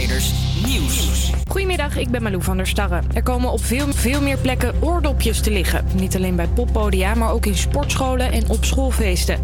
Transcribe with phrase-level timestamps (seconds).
[0.00, 1.30] Nieuws.
[1.48, 3.00] Goedemiddag, ik ben Malou van der Starre.
[3.14, 5.84] Er komen op veel, veel meer plekken oordopjes te liggen.
[5.94, 9.40] Niet alleen bij poppodia, maar ook in sportscholen en op schoolfeesten.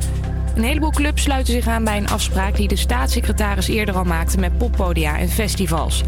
[0.54, 4.38] Een heleboel clubs sluiten zich aan bij een afspraak die de staatssecretaris eerder al maakte
[4.38, 6.02] met poppodia en festivals.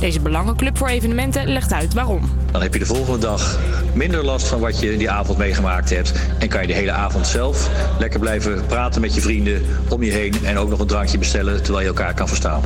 [0.00, 2.30] Deze belangenclub voor evenementen legt uit waarom.
[2.50, 3.58] Dan heb je de volgende dag
[3.94, 6.12] minder last van wat je die avond meegemaakt hebt.
[6.38, 10.10] En kan je de hele avond zelf lekker blijven praten met je vrienden om je
[10.10, 10.34] heen.
[10.44, 12.62] En ook nog een drankje bestellen terwijl je elkaar kan verstaan.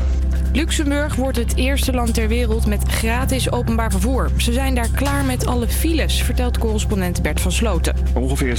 [0.52, 4.30] Luxemburg wordt het eerste land ter wereld met gratis openbaar vervoer.
[4.36, 7.96] Ze zijn daar klaar met alle files, vertelt correspondent Bert van Sloten.
[8.14, 8.56] Ongeveer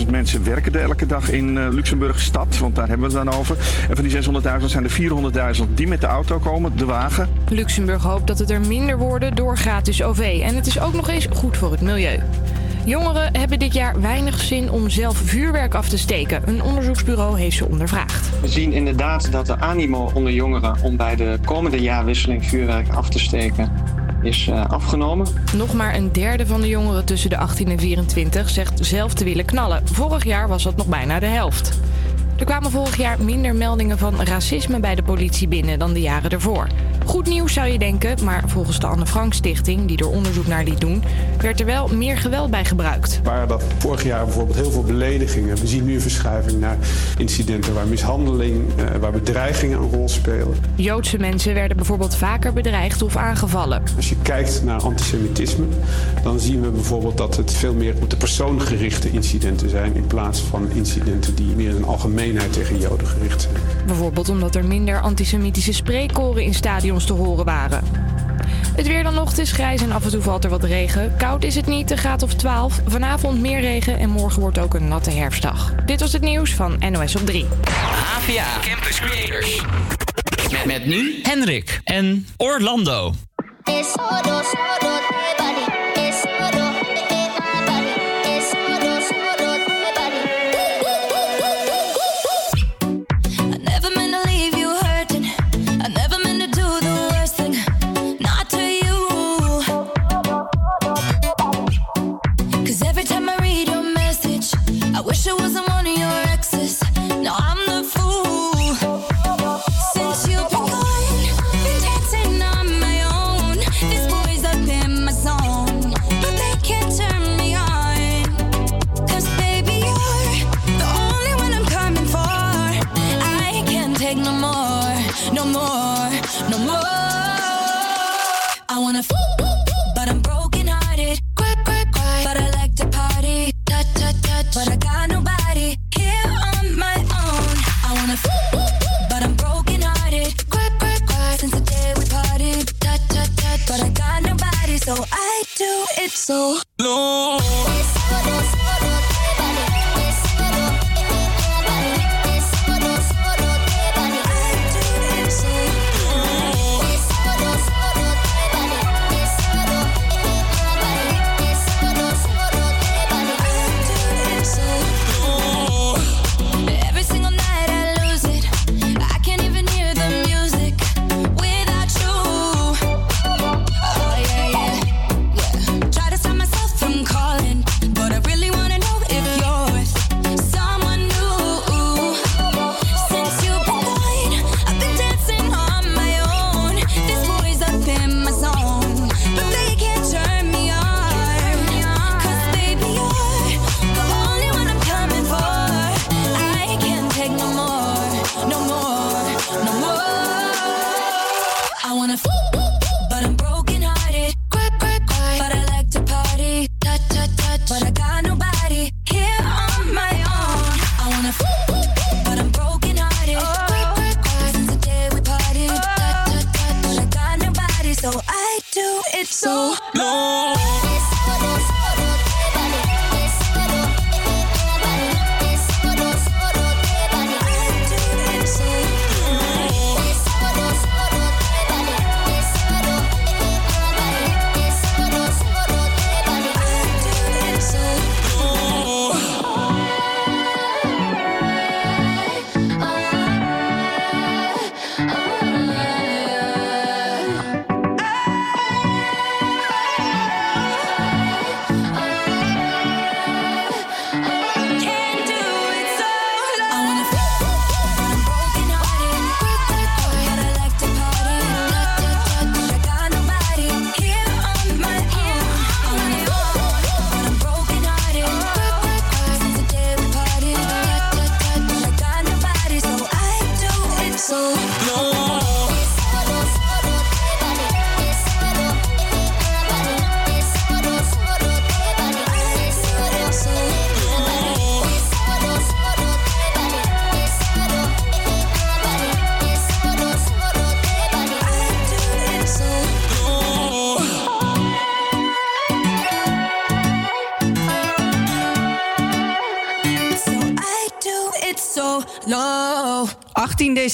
[0.00, 3.24] 600.000 mensen werken er elke dag in uh, Luxemburg stad, want daar hebben we het
[3.24, 3.56] dan over.
[3.88, 4.16] En van die
[4.60, 7.28] 600.000 zijn er 400.000 die met de auto komen, de wagen.
[7.48, 10.40] Luxemburg hoopt dat het er minder worden door gratis OV.
[10.42, 12.20] En het is ook nog eens goed voor het milieu.
[12.86, 16.48] Jongeren hebben dit jaar weinig zin om zelf vuurwerk af te steken.
[16.48, 18.40] Een onderzoeksbureau heeft ze ondervraagd.
[18.40, 23.08] We zien inderdaad dat de animo onder jongeren om bij de komende jaarwisseling vuurwerk af
[23.08, 23.72] te steken
[24.22, 25.26] is uh, afgenomen.
[25.56, 29.24] Nog maar een derde van de jongeren tussen de 18 en 24 zegt zelf te
[29.24, 29.82] willen knallen.
[29.84, 31.78] Vorig jaar was dat nog bijna de helft.
[32.38, 36.30] Er kwamen vorig jaar minder meldingen van racisme bij de politie binnen dan de jaren
[36.30, 36.66] ervoor.
[37.06, 40.64] Goed nieuws zou je denken, maar volgens de Anne Frank Stichting, die er onderzoek naar
[40.64, 41.02] liet doen,
[41.40, 43.20] werd er wel meer geweld bij gebruikt.
[43.22, 45.56] Waar dat vorig jaar bijvoorbeeld heel veel beledigingen.
[45.56, 46.76] We zien nu een verschuiving naar
[47.18, 50.56] incidenten waar mishandeling, eh, waar bedreigingen een rol spelen.
[50.74, 53.82] Joodse mensen werden bijvoorbeeld vaker bedreigd of aangevallen.
[53.96, 55.66] Als je kijkt naar antisemitisme,
[56.22, 60.06] dan zien we bijvoorbeeld dat het veel meer op de persoon gerichte incidenten zijn in
[60.06, 63.54] plaats van incidenten die meer in algemeenheid tegen Joden gericht zijn.
[63.86, 67.84] Bijvoorbeeld omdat er minder antisemitische spreekkoren in stadions te horen waren.
[68.76, 71.14] Het weer dan nog, het is grijs en af en toe valt er wat regen.
[71.16, 72.80] Koud is het niet, een graad of 12.
[72.86, 75.74] Vanavond meer regen en morgen wordt ook een natte herfstdag.
[75.86, 77.46] Dit was het nieuws van NOS op 3.
[77.70, 79.62] HVA Campus Creators.
[80.50, 83.14] Met, met nu Henrik en Orlando.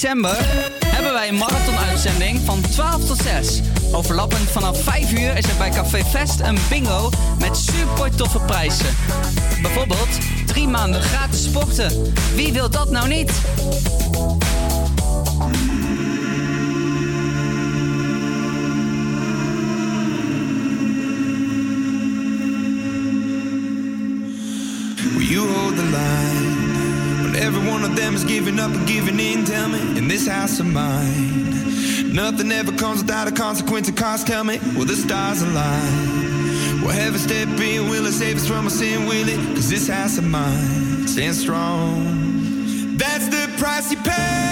[0.03, 0.37] December
[0.85, 3.61] hebben wij een marathon-uitzending van 12 tot 6.
[3.91, 7.09] Overlappend vanaf 5 uur is er bij Café Fest een bingo
[7.39, 8.95] met super toffe prijzen.
[9.61, 12.13] Bijvoorbeeld drie maanden gratis sporten.
[12.35, 13.31] Wie wil dat nou niet?
[28.03, 29.45] Them is giving up and giving in?
[29.45, 34.27] Tell me, in this house of mine, nothing ever comes without a consequence and cost.
[34.27, 36.81] Tell me, will the stars align?
[36.81, 37.89] Will heaven step in?
[37.89, 39.05] Will it save us from our sin?
[39.07, 39.39] Will it?
[39.55, 42.97] Cause this house of mine stands strong.
[42.97, 44.42] That's the price you pay.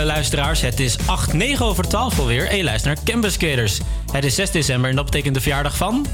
[0.00, 0.60] Lieve luisteraars.
[0.60, 3.78] Het is 8, 9 over 12 alweer en je luistert naar Campus Skaters.
[4.12, 6.06] Het is 6 december en dat betekent de verjaardag van...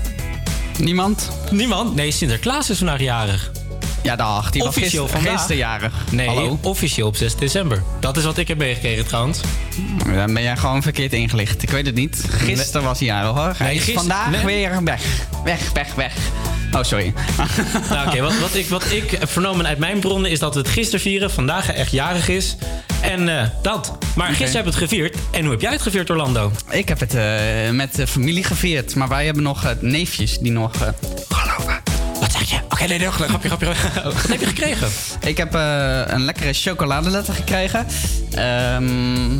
[0.78, 1.30] Niemand.
[1.50, 1.94] Niemand?
[1.94, 3.50] Nee, Sinterklaas is vandaag jarig.
[4.02, 4.50] Ja, dag.
[4.50, 5.32] Die was Officieel gister- vandaag.
[5.38, 5.92] gisteren jarig.
[6.10, 6.58] Nee, Hallo.
[6.62, 7.82] officieel op 6 december.
[8.00, 9.40] Dat is wat ik heb meegekregen trouwens.
[10.14, 11.62] Dan ben jij gewoon verkeerd ingelicht.
[11.62, 12.24] Ik weet het niet.
[12.30, 13.54] Gisteren was hij jarig hoor.
[13.56, 14.44] Hij Nee, is gister- vandaag nee.
[14.44, 15.02] weer weg.
[15.44, 16.12] Weg, weg, weg.
[16.72, 17.12] Oh, sorry.
[17.90, 20.60] Nou, oké, wat, wat, ik, wat ik heb vernomen uit mijn bronnen is dat we
[20.60, 22.56] het gisteren vieren, vandaag echt jarig is.
[23.06, 23.98] En eh, dat.
[24.14, 25.16] Maar gisteren heb je het gevierd.
[25.30, 26.52] En hoe heb jij het gevierd, Orlando?
[26.70, 28.94] Ik heb het eh, met de familie gevierd.
[28.94, 30.72] Maar wij hebben nog eh, neefjes die nog...
[31.28, 31.82] geloven.
[32.20, 32.58] Wat zeg je?
[32.64, 33.66] Oké, nee, nee, grapje, grapje.
[34.04, 34.88] Wat heb je gekregen?
[35.20, 35.54] Ik heb
[36.08, 37.86] een lekkere chocoladeletter gekregen.
[38.34, 39.38] Ehm,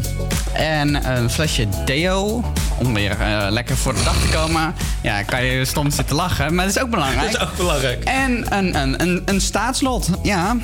[0.52, 2.44] en een flesje deo.
[2.78, 3.16] Om weer
[3.48, 4.74] lekker voor de dag te komen.
[5.02, 6.54] Ja, kan je stom zitten lachen.
[6.54, 7.32] Maar dat is ook belangrijk.
[7.32, 8.04] Dat is ook belangrijk.
[8.04, 10.08] En een, een, een, een staatslot.
[10.22, 10.56] Ja.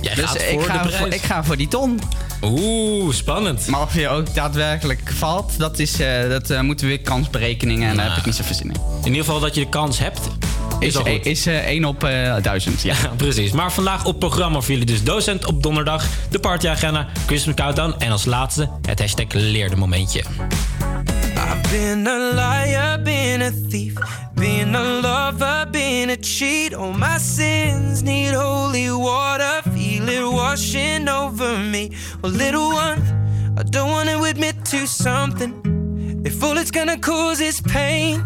[0.00, 2.00] Jij dus gaat ik, ga voor, ik ga voor die ton.
[2.42, 3.66] Oeh, spannend.
[3.66, 7.88] Maar of je ook daadwerkelijk valt, dat, is, eh, dat eh, moeten we weer kansberekeningen.
[7.88, 8.80] En daar heb ik niet zoveel zin in.
[9.00, 10.20] In ieder geval dat je de kans hebt.
[10.78, 12.82] Is, Is, is eh, 1 op eh 1000.
[12.82, 12.94] Ja.
[13.02, 13.52] Ja, precies.
[13.52, 18.10] Maar vandaag op programma voor jullie dus docent op donderdag, de partyagenda, Christmas countdown en
[18.10, 20.22] als laatste het hashtag leerde momentje.
[21.70, 23.96] Been a liar, been a thief,
[24.34, 26.74] been a lover, been a cheat.
[26.74, 31.92] All my sins need holy water, feel it washing over me.
[32.22, 33.00] Well, little one,
[33.58, 36.22] I don't want to admit to something.
[36.24, 38.24] If all it's gonna cause is pain,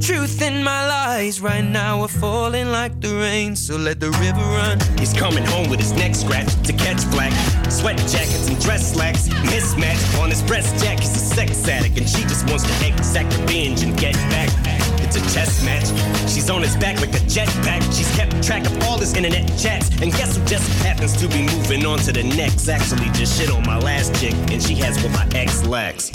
[0.00, 4.40] Truth in my lies right now are falling like the rain, so let the river
[4.40, 4.80] run.
[4.98, 7.32] He's coming home with his neck scratched to catch black.
[7.70, 9.28] Sweat jackets and dress slacks.
[9.28, 11.00] Mismatch on his breast jack.
[11.00, 14.79] He's a sex addict and she just wants to exact revenge and get back.
[15.12, 15.88] It's a chess match.
[16.30, 17.82] She's on his back like a jetpack.
[17.92, 19.90] She's kept track of all his internet chats.
[20.00, 22.68] And guess who just happens to be moving on to the next?
[22.68, 26.10] Actually, just shit on my last chick, and she has what my ex lacks.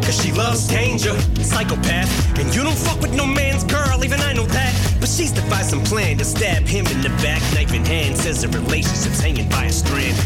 [0.00, 1.12] Cause she loves danger,
[1.42, 2.08] psychopath.
[2.38, 4.96] And you don't fuck with no man's girl, even I know that.
[4.98, 8.16] But she's devised some plan to stab him in the back, knife in hand.
[8.16, 10.16] Says the relationship's hanging by a strand.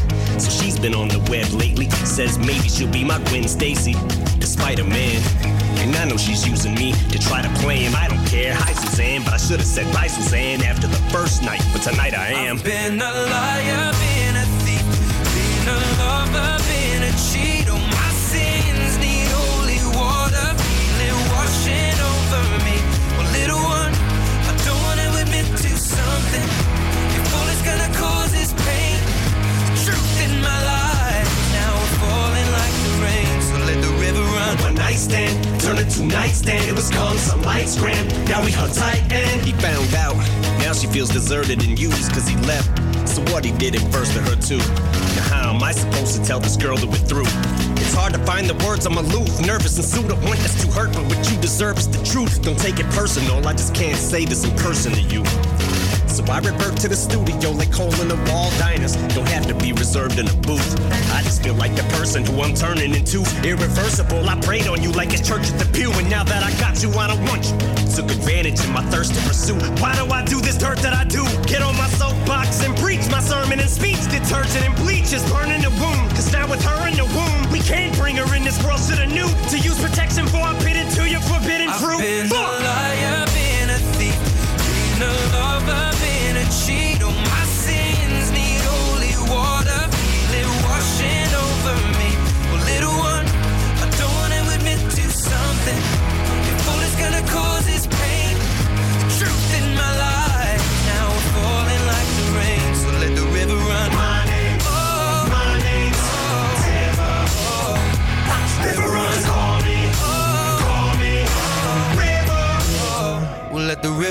[0.40, 1.90] So she's been on the web lately.
[2.06, 3.96] Says maybe she'll be my Gwen Stacy,
[4.38, 5.51] despite a man.
[5.82, 7.94] And I know she's using me to try to play him.
[7.96, 8.54] I don't care.
[8.54, 11.60] Hi, Suzanne, but I should have said bye, Suzanne, after the first night.
[11.72, 12.58] But tonight I am.
[12.58, 14.86] I've Been a liar, been a thief,
[15.34, 17.61] been a lover, been a cheat.
[34.92, 34.92] Run.
[34.92, 36.68] One night stand, turned nightstand.
[36.68, 38.08] It was calm, some lights grand.
[38.28, 40.16] Now we hung tight and he found out.
[40.58, 42.68] Now she feels deserted and used cause he left.
[43.08, 44.58] So what he did it first to her too.
[44.58, 47.30] Now how am I supposed to tell this girl that we're through?
[47.80, 50.10] It's hard to find the words, I'm aloof, nervous and.
[50.10, 52.42] I want this to hurt, but what you deserve is the truth.
[52.42, 55.22] Don't take it personal, I just can't say this in person to you.
[56.12, 58.96] So I revert to the studio like hole in the wall diners.
[59.16, 60.76] Don't have to be reserved in a booth.
[61.08, 63.24] I just feel like the person who I'm turning into.
[63.42, 65.90] Irreversible, I prayed on you like it's church at the pew.
[65.92, 67.56] And now that I got you, I don't want you.
[67.96, 69.56] Took advantage of my thirst to pursue.
[69.80, 71.24] Why do I do this dirt that I do?
[71.48, 74.04] Get on my soapbox and preach my sermon and speech.
[74.12, 76.10] Detergent and bleach is burning the wound.
[76.12, 78.84] Cause now with her in the womb, we can't bring her in this world.
[78.84, 79.28] to the new.
[79.48, 82.04] to use protection for I'm bit into your forbidden fruit.
[82.04, 83.01] I've been Fuck!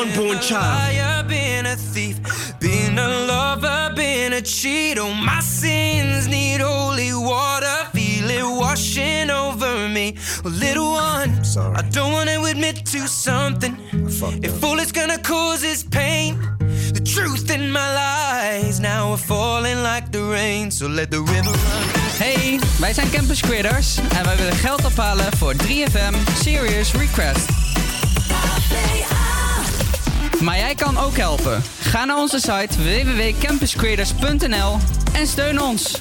[0.00, 0.94] Unborn child?
[0.94, 2.18] liar, been a thief,
[2.58, 4.98] been a lover, been a cheat.
[4.98, 10.16] Oh, my sins need holy water, feel it washing over me.
[10.42, 11.30] Well, little one,
[11.76, 13.76] I don't wanna admit to something.
[14.42, 16.38] If all it's gonna cause is pain,
[16.92, 20.70] the truth in my lies now are falling like the rain.
[20.70, 21.84] So let the river run.
[22.18, 27.69] Hey, wij zijn Campus Creators en wij willen geld ophalen voor 3FM Serious Request.
[30.40, 31.62] Maar jij kan ook helpen.
[31.80, 34.76] Ga naar onze site www.campuscreators.nl
[35.12, 36.00] en steun ons.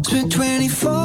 [0.00, 1.03] Spent 24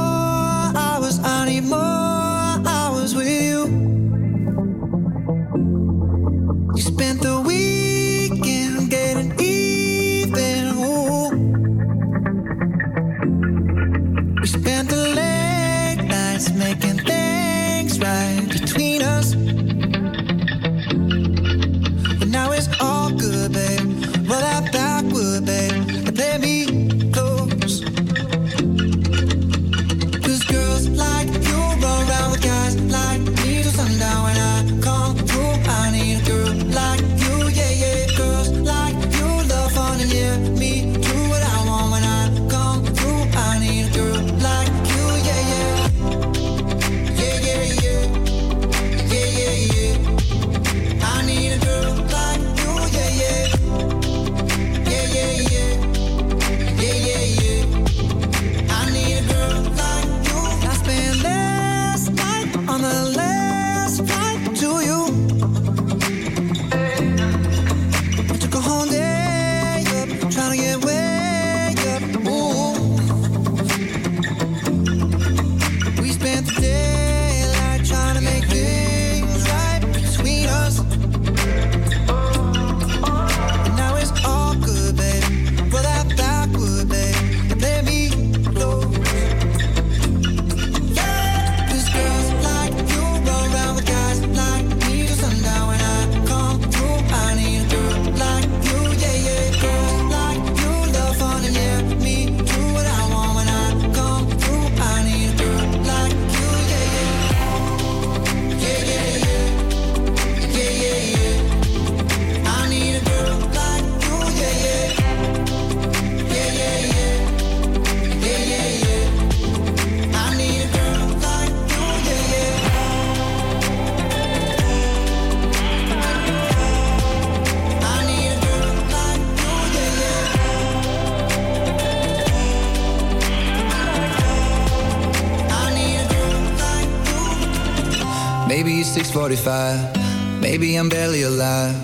[139.19, 140.39] 45.
[140.39, 141.75] Maybe I'm barely alive.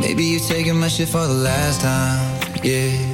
[0.00, 2.40] Maybe you're taking my shit for the last time.
[2.62, 3.05] Yeah.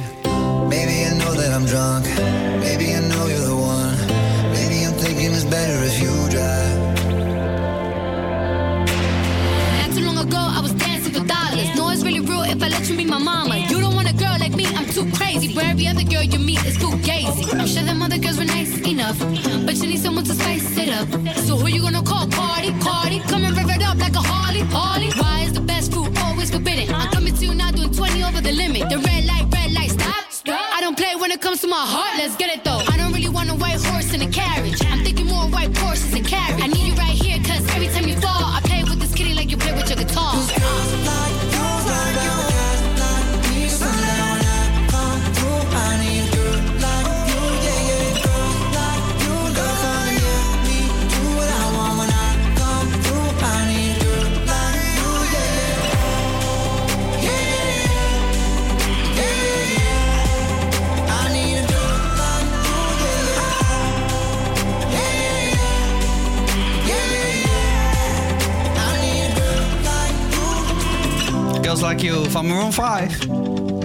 [72.03, 73.17] You van Maroon 5.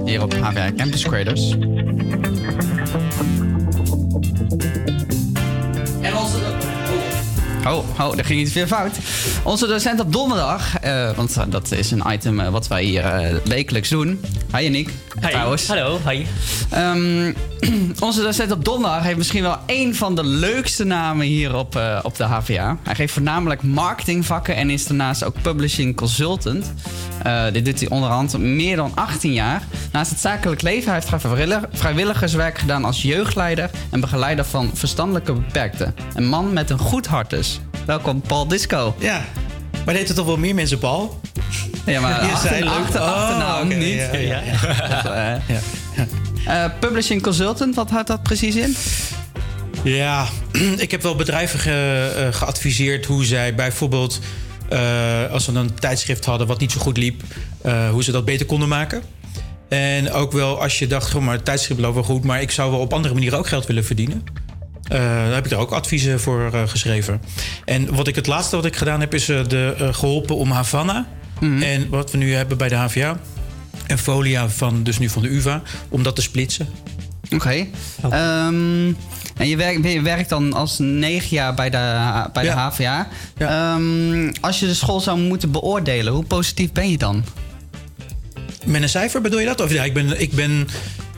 [0.04, 1.50] Hier op HVA Campus Creators.
[6.00, 6.38] En onze...
[7.66, 8.98] Oh, oh, daar ging iets weer fout.
[9.42, 13.36] Onze docent op donderdag, eh, want dat is een item eh, wat wij hier eh,
[13.44, 14.20] wekelijks doen.
[14.54, 15.28] Hi Yannick, Hi.
[15.28, 15.66] trouwens.
[15.66, 16.26] Hallo, hi.
[16.70, 17.32] Ehm,
[18.08, 21.98] onze docent op donderdag heeft misschien wel een van de leukste namen hier op, eh,
[22.02, 22.78] op de HVA.
[22.82, 26.72] Hij geeft voornamelijk marketingvakken en is daarnaast ook publishing consultant.
[27.22, 29.62] Eh, dit doet hij onderhand meer dan 18 jaar.
[29.92, 35.32] Naast het zakelijk leven heeft hij vrijwillig- vrijwilligerswerk gedaan als jeugdleider en begeleider van verstandelijke
[35.32, 35.94] beperkten.
[36.14, 37.60] Een man met een goed hart dus.
[37.86, 38.94] Welkom, Paul Disco.
[38.98, 39.24] Ja,
[39.84, 41.20] maar heet er toch wel meer mensen Paul?
[41.86, 43.94] Ja, maar Je achter, zei achter, Oh, achternaam niet.
[44.12, 45.02] ja, ja, ja.
[45.02, 46.06] Dat,
[46.46, 48.76] eh, publishing consultant, wat houdt dat precies in?
[49.84, 50.26] Ja,
[50.76, 54.18] ik heb wel bedrijven ge- eh, geadviseerd hoe zij bijvoorbeeld,
[54.68, 57.22] eh, als ze een tijdschrift hadden wat niet zo goed liep,
[57.62, 59.02] eh, hoe ze dat beter konden maken.
[59.68, 62.50] En ook wel als je dacht, goh, maar het tijdschrift loopt wel goed, maar ik
[62.50, 64.24] zou wel op andere manieren ook geld willen verdienen.
[64.88, 67.20] Eh, daar heb ik er ook adviezen voor geschreven.
[67.64, 71.06] En wat ik het laatste wat ik gedaan heb, is de, eh, geholpen om Havana.
[71.40, 73.18] En wat we nu hebben bij de HVA.
[73.86, 76.68] En Folia van, dus nu van de UvA, om dat te splitsen.
[77.34, 77.66] Oké.
[79.38, 83.08] En je werkt, je werkt dan als negen jaar bij de, bij de HVA.
[83.38, 87.24] Ehm, als je de school zou moeten beoordelen, hoe positief ben je dan?
[88.64, 89.60] Met een cijfer bedoel je dat?
[89.60, 90.20] Of ja, ik ben.
[90.20, 90.68] Ik ben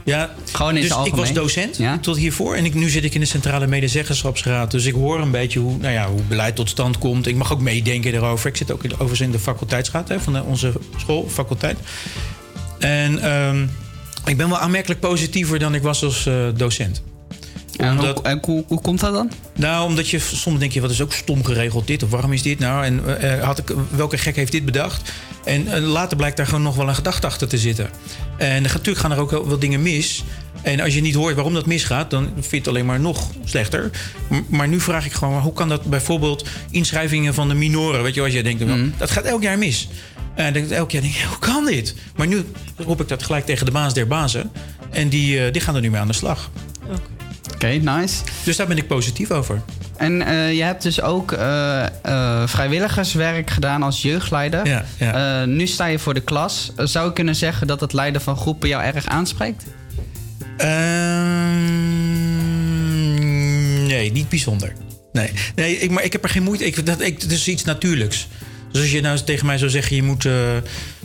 [0.05, 2.55] ja, Gewoon in dus ik was docent tot hiervoor.
[2.55, 4.71] En ik, nu zit ik in de Centrale Medezeggenschapsraad.
[4.71, 7.27] Dus ik hoor een beetje hoe, nou ja, hoe beleid tot stand komt.
[7.27, 8.49] Ik mag ook meedenken erover.
[8.49, 11.79] Ik zit ook in- overigens in de faculteitsraad hè, van de- onze school, faculteit.
[12.79, 13.63] En ehm,
[14.25, 17.03] ik ben wel aanmerkelijk positiever dan ik was als eh, docent.
[17.81, 19.31] En hoe, en hoe, hoe komt dat dan?
[19.57, 22.03] Nou, omdat je soms denk je, wat is ook stom geregeld dit?
[22.03, 22.85] Of waarom is dit nou?
[22.85, 25.12] En eh, had ik, welke gek heeft dit bedacht?
[25.45, 27.90] En eh, later blijkt daar gewoon nog wel een gedachte achter te zitten.
[28.38, 30.25] En er- natuurlijk gaan er ook wel, wel dingen mis.
[30.62, 33.31] En als je niet hoort waarom dat misgaat, dan vind je het alleen maar nog
[33.45, 33.90] slechter.
[34.29, 38.03] M- Maar nu vraag ik gewoon, hoe kan dat bijvoorbeeld inschrijvingen van de minoren?
[38.03, 39.88] Weet je, als je denkt, wel, dat gaat elk jaar mis.
[40.35, 41.95] En dan denk ik elk jaar, denk ik, hoe kan dit?
[42.16, 42.45] Maar nu
[42.77, 44.51] roep ik dat gelijk tegen de baas der bazen.
[44.90, 46.51] En die, eh, die gaan er nu mee aan de slag.
[47.64, 48.23] Oké, nice.
[48.44, 49.62] Dus daar ben ik positief over.
[49.96, 54.85] En eh, je hebt dus ook eh, eh, vrijwilligerswerk gedaan als jeugdleider.
[54.99, 56.73] Ja, nu sta je voor de klas.
[56.77, 59.64] Zou je kunnen zeggen dat het leiden van groepen jou erg aanspreekt?
[60.57, 61.66] Ehm,
[63.87, 64.73] nee, niet bijzonder.
[65.12, 66.64] Nee, nee ik, maar ik heb er geen moeite.
[66.64, 68.29] Ik, dat, ik, het is iets natuurlijks.
[68.73, 70.29] Dus als je nou tegen mij zou zeggen, je moet,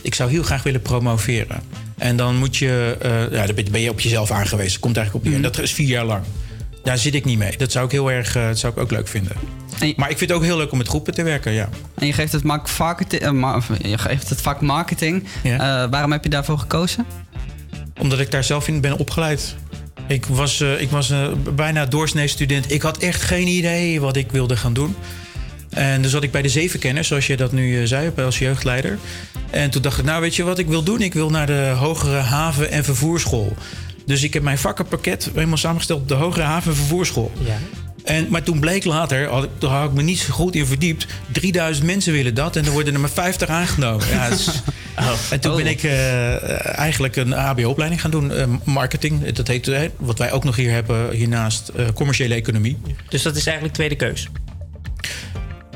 [0.01, 1.61] ik zou heel graag willen promoveren.
[1.97, 2.97] En dan moet je,
[3.31, 4.79] ja, dan ben- je op jezelf aangewezen.
[4.79, 5.41] Komt eigenlijk op neer.
[5.41, 6.23] Dat is vier jaar lang.
[6.85, 7.57] Daar zit ik niet mee.
[7.57, 9.31] Dat zou ik heel erg, eh, dat zou ik ook leuk vinden.
[9.95, 11.69] Maar ik vind het ook heel leuk om met groepen te werken, ja.
[11.95, 15.23] En je geeft het, mak- marketing, ma- of je geeft het vak marketing.
[15.43, 17.05] Eh, waarom heb je daarvoor gekozen?
[18.01, 19.55] Omdat ik daar zelf in ben opgeleid.
[20.07, 21.13] Ik was, eh, ik was
[21.55, 22.71] bijna doorsnee student.
[22.71, 24.95] Ik had echt geen idee wat ik wilde gaan doen.
[25.69, 28.97] En dus zat ik bij de zevenkenners, zoals je dat nu zei als jeugdleider.
[29.49, 31.01] En toen dacht ik, nou weet je wat ik wil doen?
[31.01, 33.55] Ik wil naar de hogere haven- en vervoerschool.
[34.05, 37.31] Dus ik heb mijn vakkenpakket helemaal samengesteld op de hogere haven- en vervoerschool.
[37.45, 37.57] Ja.
[38.03, 40.65] En, maar toen bleek later, had ik, daar had ik me niet zo goed in
[40.65, 41.07] verdiept...
[41.31, 44.07] 3000 mensen willen dat en er worden er maar 50 aangenomen.
[44.07, 44.49] Ja, dus-
[45.29, 49.31] En toen ben ik eh, eigenlijk een HBO-opleiding gaan doen, eh, marketing.
[49.31, 52.77] Dat heet, wat wij ook nog hier hebben hiernaast, eh, commerciële economie.
[53.09, 54.29] Dus dat is eigenlijk tweede keus.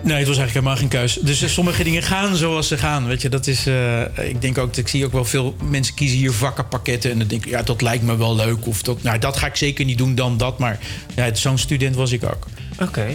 [0.03, 1.13] Nee, het was eigenlijk helemaal geen keus.
[1.21, 3.07] Dus eh, sommige dingen gaan zoals ze gaan.
[3.07, 3.67] Weet je, dat is.
[3.67, 7.11] eh, ik denk ook, ik zie ook wel veel mensen kiezen hier vakkenpakketten.
[7.11, 8.67] En dan denk ik, ja, dat lijkt me wel leuk.
[8.67, 10.59] Of dat, nou, dat ga ik zeker niet doen dan dat.
[10.59, 10.79] Maar
[11.15, 12.47] ja, zo'n student was ik ook.
[12.81, 13.07] Oké.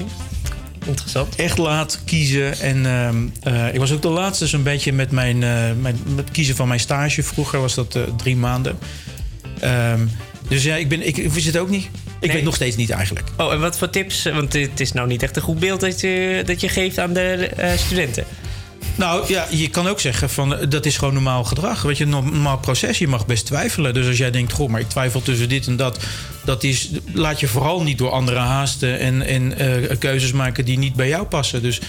[0.87, 1.35] Interessant.
[1.35, 2.59] Echt laat kiezen.
[2.61, 3.17] En ehm,
[3.55, 5.39] eh, ik was ook de laatste zo'n beetje met mijn,
[5.81, 7.23] mijn met kiezen van mijn stage.
[7.23, 8.79] Vroeger was dat drie maanden.
[9.61, 10.01] Ehm,
[10.49, 11.89] dus ja, ik, ben, ik, ik wist het ook niet.
[12.25, 13.29] Ik weet nog steeds niet eigenlijk.
[13.37, 14.23] Oh, en wat voor tips?
[14.23, 17.13] Want het is nou niet echt een goed beeld dat je, dat je geeft aan
[17.13, 17.21] de
[17.57, 18.25] eh, studenten.
[18.97, 21.83] Nou ja, je kan ook zeggen van eh, dat is gewoon normaal gedrag.
[21.83, 22.99] Weet je, een normaal proces.
[22.99, 23.95] Je mag best twijfelen.
[23.95, 25.99] Dus als jij denkt, goh, maar ik twijfel tussen dit en dat.
[26.45, 30.79] Dat is, laat je vooral niet door anderen haasten en, en eh, keuzes maken die
[30.79, 31.63] niet bij jou passen.
[31.63, 31.81] Dus,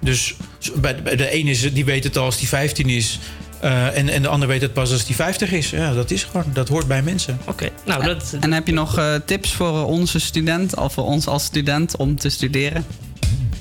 [0.00, 0.34] dus
[0.74, 3.18] bij, de- bij de een is die weet het al als die 15 is.
[3.62, 5.70] Eh, en, en de ander weet het pas als die 50 is.
[5.70, 6.46] Ja, dat is gewoon.
[6.52, 7.38] Dat hoort bij mensen.
[7.46, 8.36] Oké, nou dat.
[8.40, 12.16] En heb je nog eh, tips voor onze student, of voor ons als student om
[12.18, 12.84] te studeren?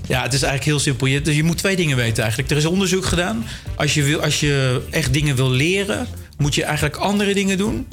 [0.07, 1.07] Ja, het is eigenlijk heel simpel.
[1.07, 2.51] Je, dus je moet twee dingen weten eigenlijk.
[2.51, 3.45] Er is onderzoek gedaan.
[3.75, 7.87] Als je, wil, als je echt dingen wil leren, moet je eigenlijk andere dingen doen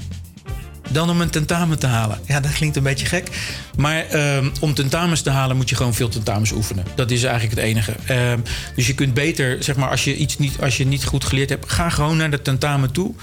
[0.89, 2.19] dan om een tentamen te halen.
[2.27, 3.29] Ja, dat klinkt een beetje gek.
[3.77, 6.85] Maar ehm, om tentamens te halen moet je gewoon veel tentamens oefenen.
[6.95, 7.93] Dat is eigenlijk het enige.
[8.07, 8.39] Ehm,
[8.75, 11.49] dus je kunt beter, zeg maar, als je iets niet, als je niet goed geleerd
[11.49, 13.15] hebt, ga gewoon naar de tentamen toe.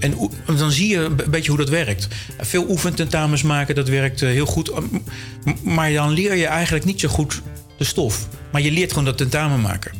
[0.00, 0.16] En
[0.56, 2.08] dan zie je een beetje hoe dat werkt.
[2.40, 4.70] Veel oefententamens maken, dat werkt eh, heel goed.
[4.90, 4.96] M-
[5.62, 7.42] Maar dan leer je eigenlijk niet zo goed
[7.78, 8.26] de stof.
[8.50, 9.92] Maar je leert gewoon dat tentamen maken.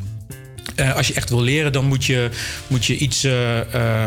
[0.74, 2.30] Eh, als je echt wil leren, dan moet je,
[2.66, 3.34] moet je iets ehm,
[3.72, 4.04] eh,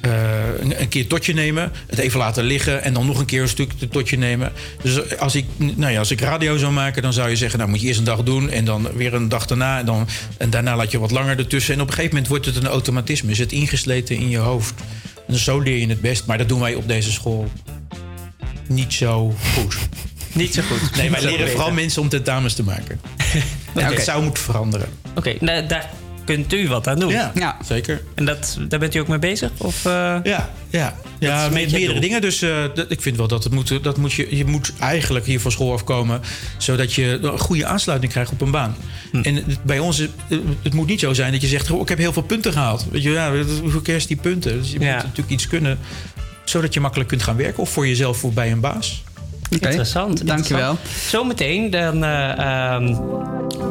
[0.00, 1.72] een, een keer tot je nemen.
[1.86, 4.52] Het even laten liggen en dan nog een keer een stuk tot je nemen.
[4.82, 7.58] Dus als ik, nou ja, als ik radio zou maken, dan zou je zeggen...
[7.58, 9.78] nou moet je eerst een dag doen en dan weer een dag daarna.
[9.78, 11.74] En, dan, en daarna laat je wat langer ertussen.
[11.74, 13.30] En op een gegeven moment wordt het een automatisme.
[13.30, 14.74] Is het ingesleten in je hoofd.
[15.26, 16.26] En zo leer je het best.
[16.26, 17.50] Maar dat doen wij op deze school
[18.66, 19.78] niet zo goed.
[20.32, 20.96] Niet zo goed.
[20.96, 23.00] Nee, wij leren vooral mensen om tentamens te maken.
[23.74, 24.88] Dat zou moeten veranderen.
[25.14, 25.90] Oké, nou, daar
[26.34, 27.10] kunt u wat aan doen.
[27.10, 28.02] Ja, zeker.
[28.14, 29.50] En dat, daar bent u ook mee bezig?
[29.56, 30.96] Of, eh, Ja, ja.
[31.18, 32.00] Ja, met meerdere doel.
[32.00, 32.20] dingen.
[32.20, 35.26] Dus eh, dat, ik vind wel dat het moet, dat moet je, je moet eigenlijk
[35.26, 36.20] hier van school afkomen...
[36.58, 38.76] zodat je een goede aansluiting krijgt op een baan.
[39.10, 39.20] Hm.
[39.20, 39.98] En bij ons,
[40.62, 41.68] het, moet niet zo zijn dat je zegt...
[41.68, 42.86] "Goh, ik heb heel veel punten gehaald.
[42.90, 44.58] Weet je, ja, hoe kerst die punten?
[44.58, 45.78] Dus je moet natuurlijk iets kunnen...
[46.44, 47.62] zodat je makkelijk kunt gaan werken.
[47.62, 49.02] Of voor jezelf of bij een baas.
[49.50, 50.26] Interessant.
[50.26, 50.76] dankjewel.
[51.08, 52.94] Zometeen dan, eh, ehm,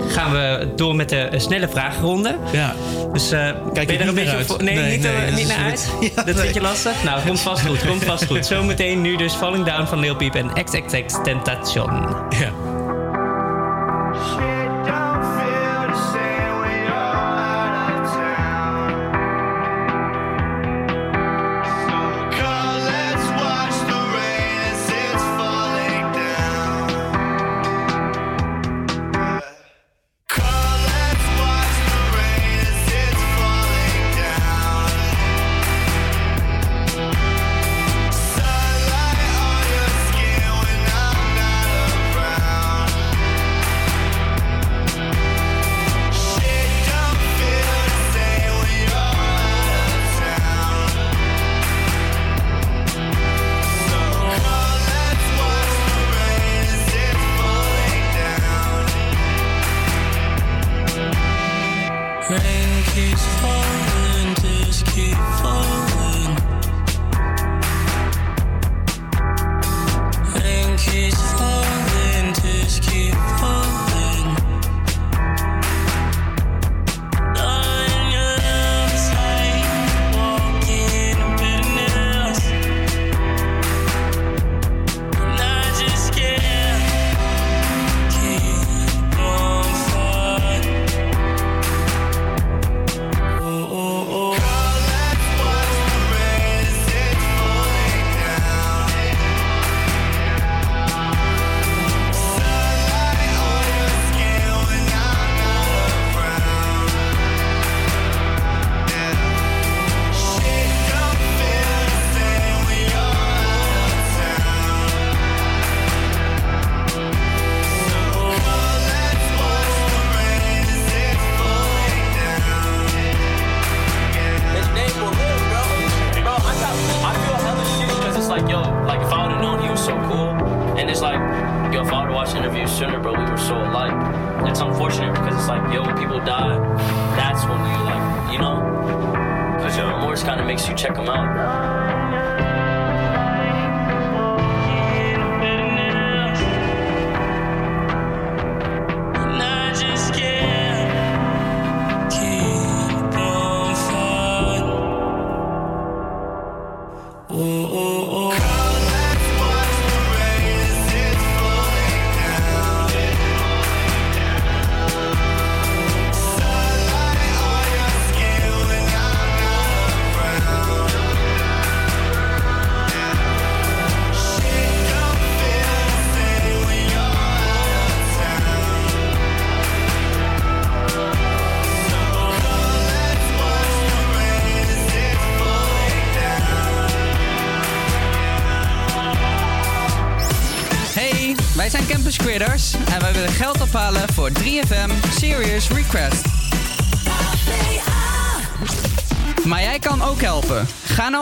[0.07, 2.35] gaan we door met de eh, snelle vragenronde.
[2.51, 2.75] Ja.
[3.13, 4.45] Dus eh, ben je er een beetje uit.
[4.45, 4.63] voor?
[4.63, 5.91] Nee, Nee, niet, nee, naar uit?
[6.25, 7.03] dat vind je lastig?
[7.03, 7.85] Nou, komt vast goed.
[7.85, 8.45] Komt vast goed.
[8.55, 11.91] Zometeen nu dus Falling Down van Lil Peep en XXX Tentation.
[12.29, 12.68] Ja.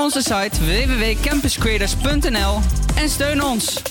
[0.08, 2.60] Onze site www.campuscreators.nl
[2.96, 3.82] en steun ons.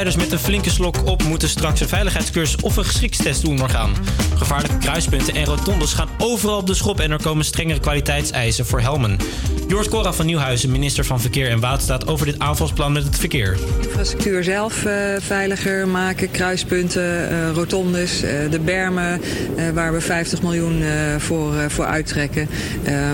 [0.00, 3.92] Brommerrijders met een flinke slok op moeten straks een veiligheidscursus of een geschikstest ondergaan.
[4.36, 8.80] Gevaarlijke kruispunten en rotondes gaan overal op de schop en er komen strengere kwaliteitseisen voor
[8.80, 9.18] helmen.
[9.70, 13.56] Jort Cora van Nieuwhuizen, minister van Verkeer en Waterstaat, over dit aanvalsplan met het verkeer.
[13.82, 16.30] infrastructuur zelf eh, veiliger maken.
[16.30, 19.20] Kruispunten, eh, rotondes, eh, de bermen
[19.74, 20.82] waar we 50 miljoen
[21.18, 22.48] voor, voor uittrekken.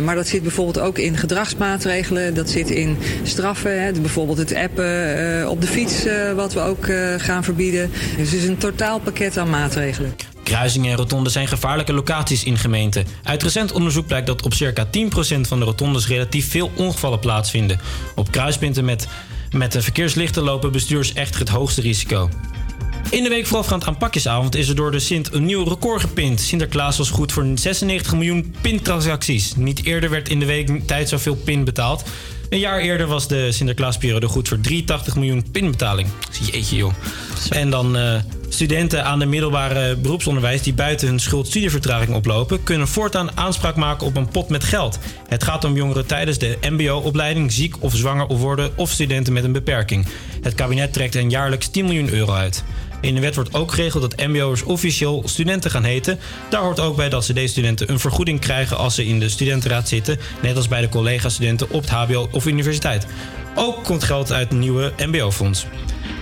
[0.04, 2.34] Maar dat zit bijvoorbeeld ook in gedragsmaatregelen.
[2.34, 3.82] Dat zit in straffen.
[3.82, 7.90] Hè, bijvoorbeeld het appen op de fiets wat we ook gaan verbieden.
[8.16, 10.25] Dus het is een totaalpakket aan maatregelen.
[10.46, 13.06] Kruisingen en rotondes zijn gevaarlijke locaties in gemeenten.
[13.22, 14.88] Uit recent onderzoek blijkt dat op circa 10%
[15.40, 17.80] van de rotondes relatief veel ongevallen plaatsvinden.
[18.14, 19.09] Op kruispunten met,
[19.50, 22.28] met de verkeerslichten lopen bestuurders echt het hoogste risico.
[23.11, 26.40] In de week voorafgaand aan pakjesavond is er door de Sint een nieuw record gepint.
[26.40, 29.56] Sinterklaas was goed voor 96 miljoen pintransacties.
[29.56, 32.04] Niet eerder werd in de week tijd zoveel pin betaald.
[32.48, 36.09] Een jaar eerder was de Sinterklaasperiode goed voor 83 miljoen pinbetaling.
[36.52, 36.92] Jeetje joh.
[37.50, 42.88] En dan eh, studenten aan de middelbare beroepsonderwijs die buiten hun schuld studievertraging oplopen, kunnen
[42.88, 44.98] voortaan aanspraak maken op een pot met geld.
[45.28, 49.44] Het gaat om jongeren tijdens de MBO-opleiding, ziek of zwanger of worden of studenten met
[49.44, 50.06] een beperking.
[50.42, 52.64] Het kabinet trekt hen jaarlijks 10 miljoen euro uit.
[53.00, 56.18] In de wet wordt ook geregeld dat MBO'ers officieel studenten gaan heten.
[56.50, 60.18] Daar hoort ook bij dat CD-studenten een vergoeding krijgen als ze in de studentenraad zitten,
[60.42, 63.06] net als bij de collega-studenten op het HBO of universiteit.
[63.58, 65.66] Ook komt geld uit het nieuwe MBO-fonds.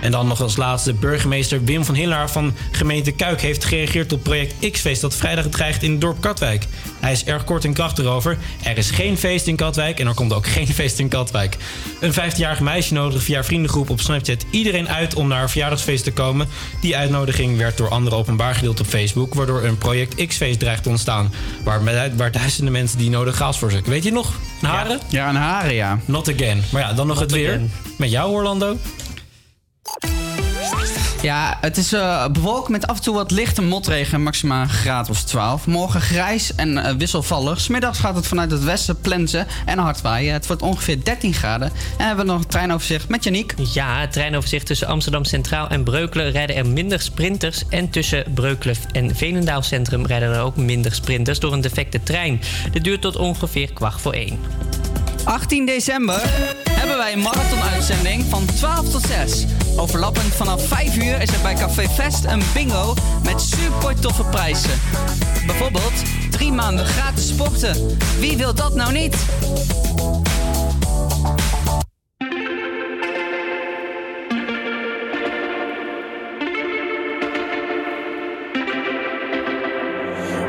[0.01, 4.23] En dan nog als laatste, burgemeester Wim van Hillaar van gemeente Kuik heeft gereageerd op
[4.23, 6.65] project X-feest dat vrijdag dreigt in het dorp Katwijk.
[6.99, 8.37] Hij is erg kort en krachtig over.
[8.63, 11.57] Er is geen feest in Katwijk en er komt ook geen feest in Katwijk.
[11.99, 16.11] Een 15-jarig meisje nodigde via vriendengroep op Snapchat iedereen uit om naar haar verjaardagsfeest te
[16.11, 16.47] komen.
[16.81, 20.89] Die uitnodiging werd door anderen openbaar gedeeld op Facebook, waardoor een project X-feest dreigt te
[20.89, 21.33] ontstaan.
[21.63, 21.83] Waar,
[22.15, 23.91] waar duizenden mensen die nodig gas voor zoeken.
[23.91, 24.33] Weet je nog?
[24.61, 24.99] Een haren?
[25.09, 25.99] Ja, een haren, ja.
[26.05, 26.63] Not again.
[26.71, 27.61] Maar ja, dan nog het weer.
[27.97, 28.77] Met jou, Orlando.
[31.21, 35.09] Ja, het is eh, bewolkt met af en toe wat lichte motregen, maximaal een graad
[35.09, 35.67] of 12.
[35.67, 37.61] Morgen grijs en eh, wisselvallig.
[37.61, 40.33] Smiddags gaat het vanuit het westen plensen en hard waaien.
[40.33, 41.71] Het wordt ongeveer 13 graden.
[41.97, 43.53] En hebben we nog een treinoverzicht met Janiek.
[43.73, 47.63] Ja, het treinoverzicht tussen Amsterdam Centraal en Breukelen rijden er minder sprinters.
[47.69, 52.41] En tussen Breukelen en Veenendaal Centrum rijden er ook minder sprinters door een defecte trein.
[52.71, 54.39] Dit duurt tot ongeveer kwart voor één.
[55.23, 56.21] 18 december
[56.87, 59.45] hebben wij een marathon-uitzending van 12 tot 6.
[59.75, 64.79] Overlappend vanaf 5 uur is er bij Café Fest een bingo met super toffe prijzen.
[65.45, 65.93] Bijvoorbeeld
[66.29, 67.97] drie maanden gratis sporten.
[68.19, 69.15] Wie wil dat nou niet?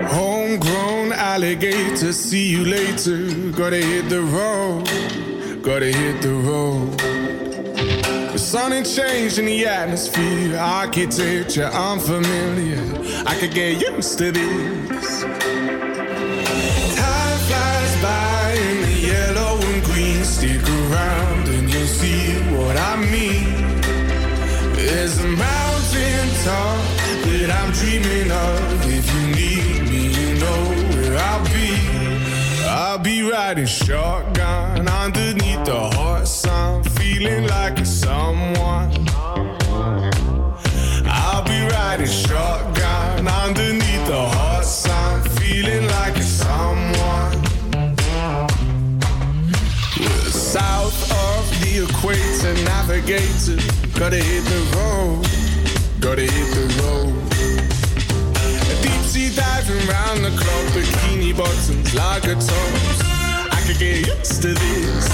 [0.08, 3.18] Homegrown alligator, see you later.
[3.54, 4.90] Gotta hit the road,
[5.66, 6.96] gotta hit the road.
[8.32, 12.78] The sun ain't changed in the atmosphere, architecture unfamiliar.
[13.26, 15.22] I could get used to this.
[17.00, 20.22] Time flies by in the yellow and green.
[20.22, 23.50] Stick around and you'll see what I mean.
[24.76, 26.78] There's a mountain top
[27.26, 28.86] that I'm dreaming of.
[28.86, 30.60] If you need me, you know
[30.94, 31.85] where I'll be.
[32.88, 38.92] I'll be riding shotgun underneath the hot sun, feeling like a someone.
[41.04, 47.32] I'll be riding shotgun underneath the hot sun, feeling like a someone.
[50.30, 53.58] South of the equator, navigator.
[53.98, 55.26] Gotta hit the road,
[56.00, 57.25] gotta hit the road.
[59.16, 63.00] Sea diving round the clock, bikini bottoms, lager tops.
[63.56, 65.08] I could get used to this.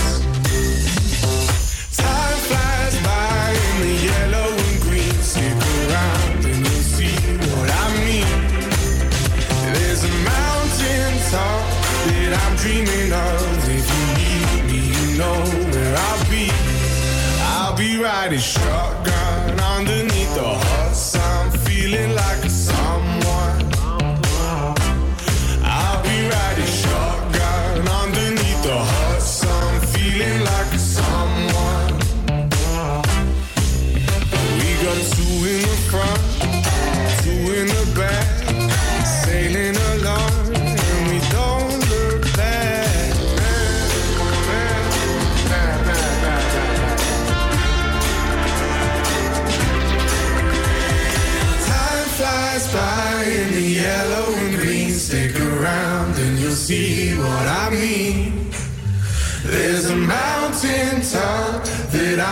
[1.96, 5.14] Time flies by in the yellow and green.
[5.22, 7.14] Stick around and you'll see
[7.54, 8.26] what I mean.
[9.70, 11.62] There's a mountain top
[12.08, 13.46] that I'm dreaming of.
[13.78, 15.38] If you need me, you know
[15.70, 16.50] where I'll be.
[17.54, 20.11] I'll be riding shotgun underneath the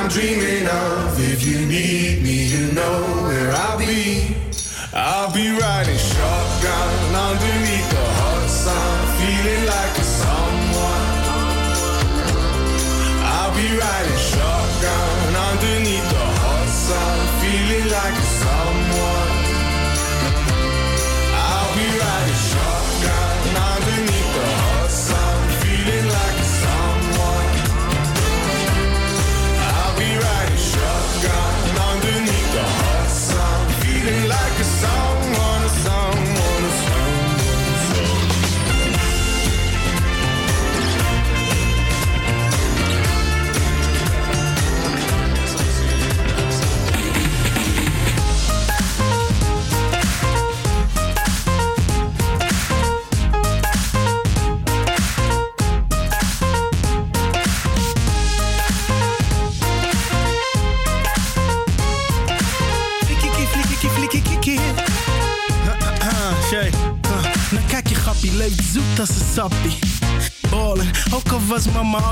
[0.01, 1.20] I'm dreaming of.
[1.20, 4.34] If you need me, you know where I'll be.
[4.94, 5.99] I'll be riding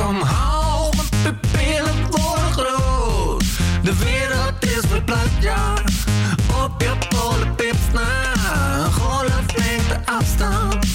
[0.00, 3.44] kijk omhoog, mijn pupillen worden groot.
[3.82, 5.72] De wereld is verplaatst, ja.
[6.64, 8.34] Op je polenpips na.
[8.84, 10.86] Een golflengte afstand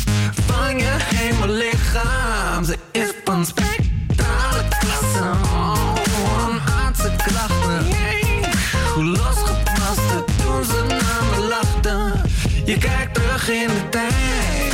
[0.46, 2.64] van je hemellichaam.
[2.64, 5.32] Ze is van spectrale klasse.
[5.54, 5.96] Oh,
[6.50, 7.86] een aardse krachten.
[8.94, 12.22] Hoe losgepast toen ze naar me lachten.
[12.66, 14.74] Je kijkt terug in de tijd.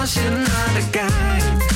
[0.00, 1.75] Als je naar de kijkt.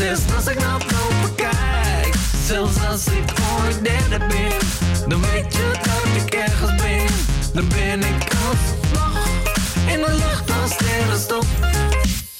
[0.00, 2.14] Zelfs als ik naar boven kijk.
[2.46, 5.08] Zelfs als ik ooit derde ben.
[5.08, 7.06] Dan weet je dat ik ergens ben.
[7.54, 9.26] Dan ben ik alsnog
[9.86, 11.46] in de lucht als sterrenstof.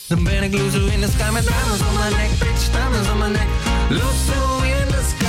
[0.06, 2.38] Dan ben ik loezo in de sky met diamonds om mijn nek.
[2.38, 3.48] Bitch, diamonds om mijn nek.
[3.88, 5.19] Loezo in de sky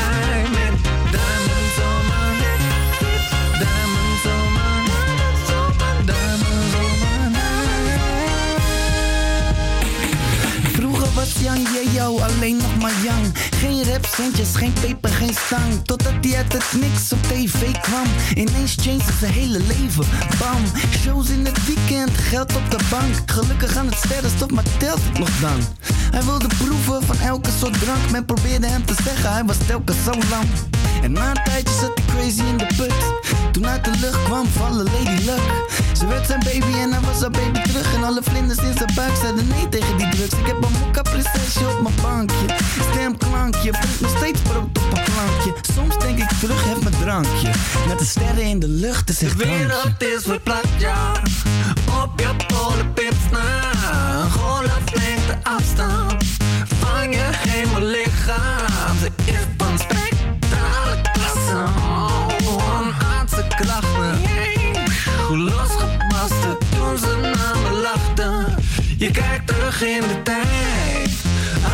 [11.63, 13.33] Jan Jeo alleen nog maar Jan.
[13.51, 15.85] Geen rapcentjes, geen peper, geen stang.
[15.85, 18.07] Totdat hij uit het niks op tv kwam.
[18.35, 20.05] Ineens changed zijn hele leven.
[20.39, 20.63] Bam,
[21.03, 23.15] shows in het weekend, geld op de bank.
[23.25, 25.59] Gelukkig aan het sterrenstof, maar telt het nog dan?
[26.11, 28.11] Hij wilde proeven van elke soort drank.
[28.11, 30.47] Men probeerde hem te zeggen, hij was telkens zo lang.
[31.01, 32.93] En na een tijdje zat hij crazy in de put.
[33.51, 35.41] Toen uit de lucht kwam vallen Lady Luck.
[35.97, 37.93] Ze werd zijn baby en hij was haar baby terug.
[37.93, 40.33] En alle vlinders in zijn buik zeiden nee tegen die drugs.
[40.33, 42.45] Ik heb een mokka prinsesje op mijn bankje.
[42.91, 45.53] Stemklankje, brengt nog steeds brood op een plankje.
[45.73, 47.49] Soms denk ik terug, heb mijn drankje.
[47.87, 51.11] Met de sterren in de lucht, is echt De wereld is verplaatst, ja.
[52.03, 54.21] Op je polenpips na.
[54.21, 56.23] Een golflengte afstand
[56.79, 58.97] van je hemellichaam.
[58.99, 60.10] Ze is van spectrale
[65.41, 68.55] losgepast toen ze naar me lachten.
[68.97, 71.09] Je kijkt terug in de tijd.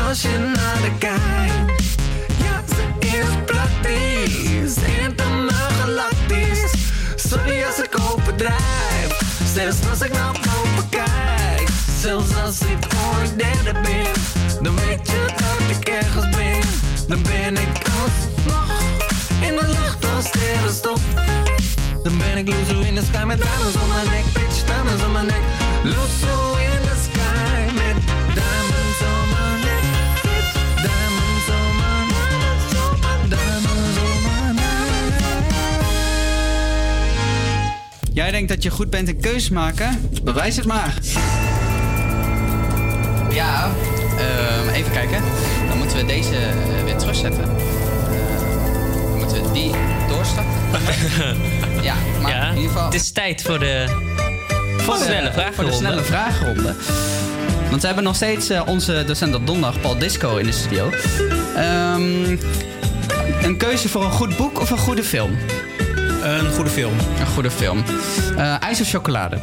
[0.08, 1.96] Als je naar de kijkt.
[2.44, 4.76] Ja, ze is praktisch.
[5.04, 6.74] Intergalactisch.
[7.16, 9.20] Sorry als ik overdrijf.
[9.54, 11.68] Zelfs als ik naar boven kijk.
[12.00, 14.14] Zelfs als ik ooit derde ben.
[14.64, 16.62] Dan weet je dat ik ergens ben.
[17.08, 18.82] Dan ben ik alsnog
[19.42, 21.02] in de lucht als sterrenstof.
[22.04, 24.24] Dan ben ik loezo in de sky met diamonds om mijn nek.
[24.34, 25.42] Bitch, diamonds om mijn nek.
[25.84, 27.98] Loezo in de sky met
[28.38, 29.84] diamonds om mijn nek.
[30.26, 30.54] Bitch,
[30.86, 32.32] diamonds om mijn nek.
[33.30, 34.56] Diamonds om mijn
[38.14, 40.10] Jij denkt dat je goed bent in keuzes maken?
[40.24, 40.94] Bewijs het maar.
[43.30, 43.70] Ja,
[44.18, 45.22] ehm, even kijken.
[45.68, 47.44] Dan moeten we deze eh, weer terugzetten.
[47.44, 47.50] Eh,
[49.10, 49.72] dan moeten we die
[50.08, 51.66] doorstappen.
[51.82, 52.86] ja, maar in ieder geval...
[52.86, 53.86] Het is tijd voor de,
[54.78, 56.76] voor de snelle Voor de snelle vragenronde.
[57.70, 60.90] Want we hebben nog steeds eh, onze docent op donderdag, Paul Disco, in de studio.
[61.56, 62.38] Ehm,
[63.42, 65.38] een keuze voor een goed boek of een goede film?
[66.24, 66.94] Een goede film.
[67.20, 67.84] Een goede film.
[68.38, 69.38] Eh, ijs of chocolade?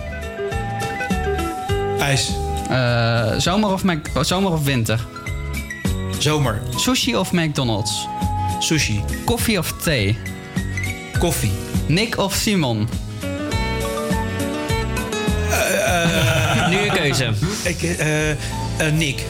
[1.99, 2.33] IJs.
[2.71, 5.07] Eh, zomer, of Mac- zomer of winter?
[6.19, 6.63] Zomer.
[6.77, 8.07] Sushi of McDonald's?
[8.59, 9.05] Sushi.
[9.25, 10.19] Koffie of thee?
[11.19, 11.53] Koffie.
[11.87, 12.89] Nick of Simon?
[16.71, 17.31] nu een keuze.
[17.63, 18.37] Ik, eh, eh,
[18.93, 19.23] Nick.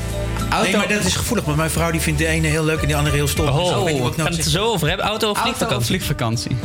[0.50, 2.80] Auto- Nee, maar dat is gevoelig, want mijn vrouw die vindt de ene heel leuk
[2.82, 3.46] en de andere heel stom.
[3.46, 4.44] Dus ik weet niet wat ik nou gaan we het zeg.
[4.44, 5.06] er zo over hebben?
[5.06, 5.86] Auto of Auto of vliegvakantie?
[5.86, 6.56] vliegvakantie?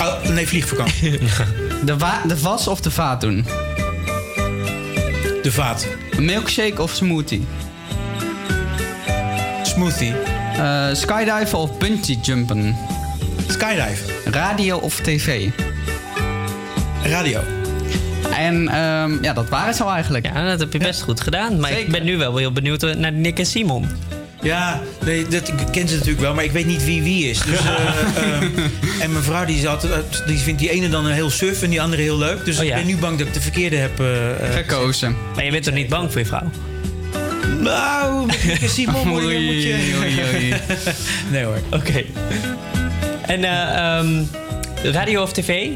[0.00, 1.18] Oh, nee, vliegvakantie.
[1.84, 3.46] De, wa- de was of de vaat doen?
[5.42, 5.86] De vaat.
[6.18, 7.46] Milkshake of smoothie?
[9.62, 10.14] Smoothie.
[10.56, 12.76] Eh, skydiven of bungee jumpen?
[13.50, 14.30] Skydive.
[14.30, 15.48] Radio of tv?
[17.02, 17.40] Radio.
[18.36, 20.26] En ehm, ja, dat waren ze al eigenlijk.
[20.26, 21.60] Ja, dat heb je best goed gedaan.
[21.60, 23.88] Maar ik ben nu wel heel benieuwd eh, naar Nick en Simon.
[24.42, 27.42] Ja, nee, dat, ik ken ze natuurlijk wel, maar ik weet niet wie wie is.
[27.42, 27.74] Dus, eh,
[28.24, 28.42] eh,
[29.00, 31.70] en mijn vrouw die, zat, eh, die vindt die ene dan een heel suf en
[31.70, 32.44] die andere heel leuk.
[32.44, 32.70] Dus Oh ja.
[32.70, 34.02] ik ben nu bang dat ik de verkeerde heb
[34.54, 35.16] Gekozen.
[35.34, 36.50] Maar je bent toch niet bang voor je vrouw?
[37.60, 39.96] Nou, met Nick en Simon moet je...
[40.00, 40.54] Oei.
[41.32, 41.58] nee hoor.
[41.70, 42.04] Oké.
[43.30, 44.22] En eh, ehm,
[44.82, 45.68] radio of tv?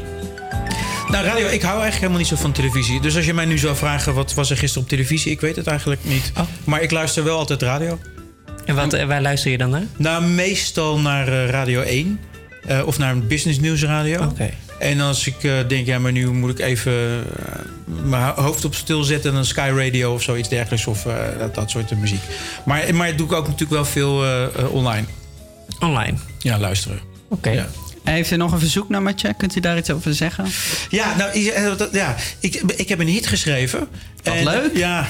[1.07, 3.01] Nou, radio, ik hou eigenlijk helemaal niet zo van televisie.
[3.01, 5.55] Dus als je mij nu zou vragen wat was er gisteren op televisie, ik weet
[5.55, 6.31] het eigenlijk niet.
[6.63, 7.99] Maar ik luister wel altijd radio.
[8.65, 9.83] En wat, eh, waar luister je dan naar?
[9.97, 12.19] Nou, meestal naar eh, Radio 1.
[12.67, 14.23] eh, of naar een business news radio.
[14.23, 14.49] Oké.
[14.79, 17.23] En als ik denk, ja, maar nu moet ik even
[18.03, 19.33] mijn ho- hoofd op stil zetten...
[19.33, 20.87] dan Sky Radio of zoiets dergelijks.
[20.87, 21.07] Of
[21.39, 22.21] dat, dat soort muziek.
[22.65, 24.23] Maar, maar doe ik ook natuurlijk wel veel
[24.71, 25.05] online.
[25.79, 26.17] Online?
[26.39, 27.14] Ja, luisteren.
[27.37, 27.67] Oké.
[28.03, 29.33] Heeft u nog een verzoeknummertje?
[29.37, 30.45] Kunt u daar iets over zeggen?
[30.89, 33.79] Ja, nou, ik- eh, ja ik, ik heb een hit geschreven.
[34.23, 34.77] Wat En, leuk.
[34.77, 35.07] Ja.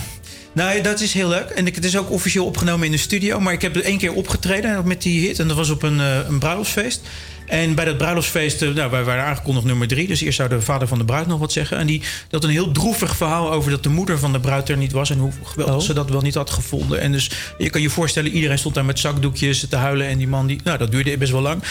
[0.54, 1.50] Nou, dat is heel leuk.
[1.50, 3.40] En ik, het is ook officieel opgenomen in de studio.
[3.40, 5.40] Maar ik heb er één keer opgetreden met die hit.
[5.40, 7.02] En dat was op een, eh, een bruiloftsfeest.
[7.48, 10.08] En bij dat bruiloftsfeest, eh, nou, wij waren aangekondigd nummer drie.
[10.08, 11.78] Dus eerst zou de vader van de bruid nog wat zeggen.
[11.78, 14.78] En die had een heel droevig verhaal over dat de moeder van de bruid er
[14.78, 15.10] niet was.
[15.10, 17.00] En hoe geweldig ze dat wel niet had gevonden.
[17.02, 20.08] En dus je kan je voorstellen, iedereen stond daar met zakdoekjes te huilen.
[20.08, 21.64] En die man, die, nou, dat duurde best wel lang.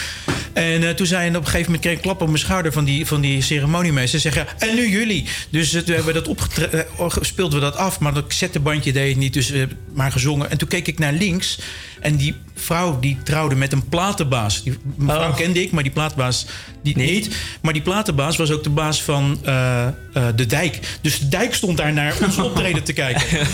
[0.53, 2.39] En eh, toen zei hij op een gegeven moment, kreeg ik een klap op mijn
[2.39, 4.21] schouder van die, van die ceremoniemeester.
[4.21, 5.25] Zeggen, en nu jullie.
[5.51, 6.87] Dus eh, toen hebben we dat opgetre-
[7.21, 8.01] speelden we dat af.
[8.01, 10.51] Maar dat cassettebandje deed het niet, dus we hebben maar gezongen.
[10.51, 11.59] En toen keek ik naar links.
[12.05, 14.63] En die vrouw die trouwde met een platenbaas.
[14.63, 16.47] Die mevrouw kende ik, maar die platenbaas
[16.83, 17.37] die niet.
[17.63, 19.93] Maar die platenbaas was ook de baas van eh, eh,
[20.35, 20.99] De Dijk.
[21.01, 23.39] Dus De Dijk stond daar naar ons optreden te kijken.
[23.39, 23.47] Ja,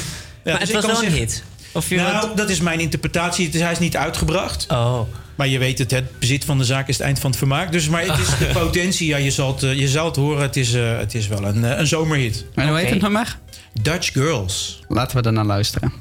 [0.44, 1.42] maar dus het was een hit.
[1.72, 3.46] Of nou, dat is mijn interpretatie.
[3.46, 4.66] Het is, hij is niet uitgebracht.
[4.68, 5.00] Oh.
[5.34, 7.72] Maar je weet het, het bezit van de zaak is het eind van het vermaak.
[7.72, 10.42] Dus, maar het is de potentie, ja, je, zal het, eh, je zal het horen.
[10.42, 12.44] Het is, het is wel een, een zomerhit.
[12.54, 13.38] En hoe heet het nummer?
[13.82, 14.80] Dutch Girls.
[14.88, 15.92] Laten we naar luisteren.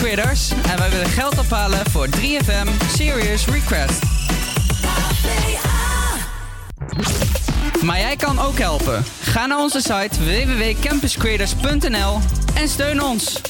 [0.00, 4.02] Creators en wij willen geld ophalen voor 3FM Serious Request.
[7.82, 9.04] Maar jij kan ook helpen.
[9.22, 12.18] Ga naar onze site www.campuscreators.nl
[12.54, 13.40] en steun ons.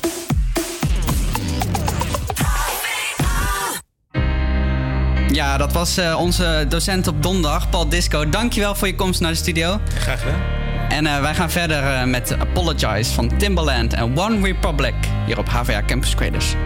[5.33, 8.29] Ja, dat was eh, onze docent op donderdag, Paul Disco.
[8.29, 9.81] Dankjewel voor je komst naar de studio.
[9.99, 10.41] Graag gedaan.
[10.89, 14.95] En eh, wij gaan verder eh, met Apologize van Timbaland en One Republic
[15.31, 16.57] hier op HVA Campus Creators.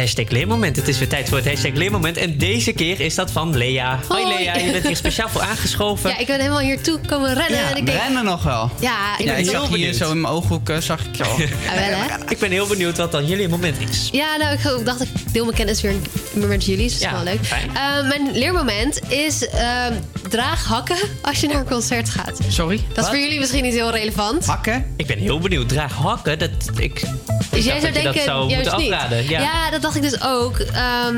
[0.00, 0.76] Hashtag leermoment.
[0.76, 2.16] Het is weer tijd voor het hashtag leermoment.
[2.16, 3.98] En deze keer is dat van Lea.
[4.08, 4.34] Hoi, Hoi.
[4.38, 6.10] Lea, je bent hier speciaal voor aangeschoven.
[6.10, 7.64] Ja, ik ben helemaal hier toe komen rennen.
[7.70, 8.70] en ik denk, rennen nog wel.
[8.80, 9.96] Ja, ik Ja, ben ik heel zag hier benieuwd.
[9.96, 11.38] zo in mijn ooghoeken, zag ik je al.
[11.40, 12.30] Ja, wel, hè?
[12.30, 14.08] Ik ben heel benieuwd wat dan jullie moment is.
[14.12, 15.94] Ja, nou, ik dacht, ik deel mijn kennis weer
[16.32, 16.88] met jullie.
[16.88, 17.44] Dus dat is Ja, wel leuk.
[17.46, 17.68] fijn.
[17.74, 19.92] Eh, mijn leermoment is ehm,
[20.28, 22.38] draag hakken als je naar een concert gaat.
[22.48, 22.80] Sorry?
[22.94, 24.46] Dat is voor jullie misschien niet heel relevant.
[24.46, 24.86] Hakken?
[24.96, 25.68] Ik ben heel benieuwd.
[25.68, 27.02] Draag hakken, dat ik...
[27.62, 29.28] Dus jij zou denken, dat zou juist niet.
[29.28, 29.70] Ja.
[29.70, 30.58] dat dacht ik dus ook.
[30.58, 31.16] Ehm,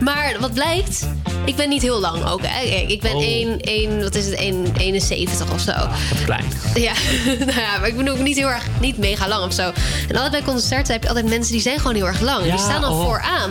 [0.00, 1.06] maar wat blijkt,
[1.44, 2.40] ik ben niet heel lang ook.
[2.86, 3.22] Ik ben Oh.
[3.22, 5.72] 1, 1, wat is het, 1, 71 of zo.
[5.72, 6.44] Wat klein.
[6.74, 6.92] Ja,
[7.46, 9.72] nou ja, maar ik bedoel ook niet heel erg, niet mega lang of zo.
[10.08, 12.44] En altijd bij concerten heb je altijd mensen die zijn gewoon heel erg lang.
[12.44, 13.04] Ja, die staan dan oh.
[13.04, 13.50] vooraan.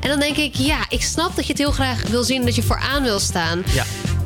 [0.00, 2.54] En dan denk ik, ja, ik snap dat je het heel graag wil zien dat
[2.54, 3.62] je vooraan wil staan.
[3.72, 3.84] Ja.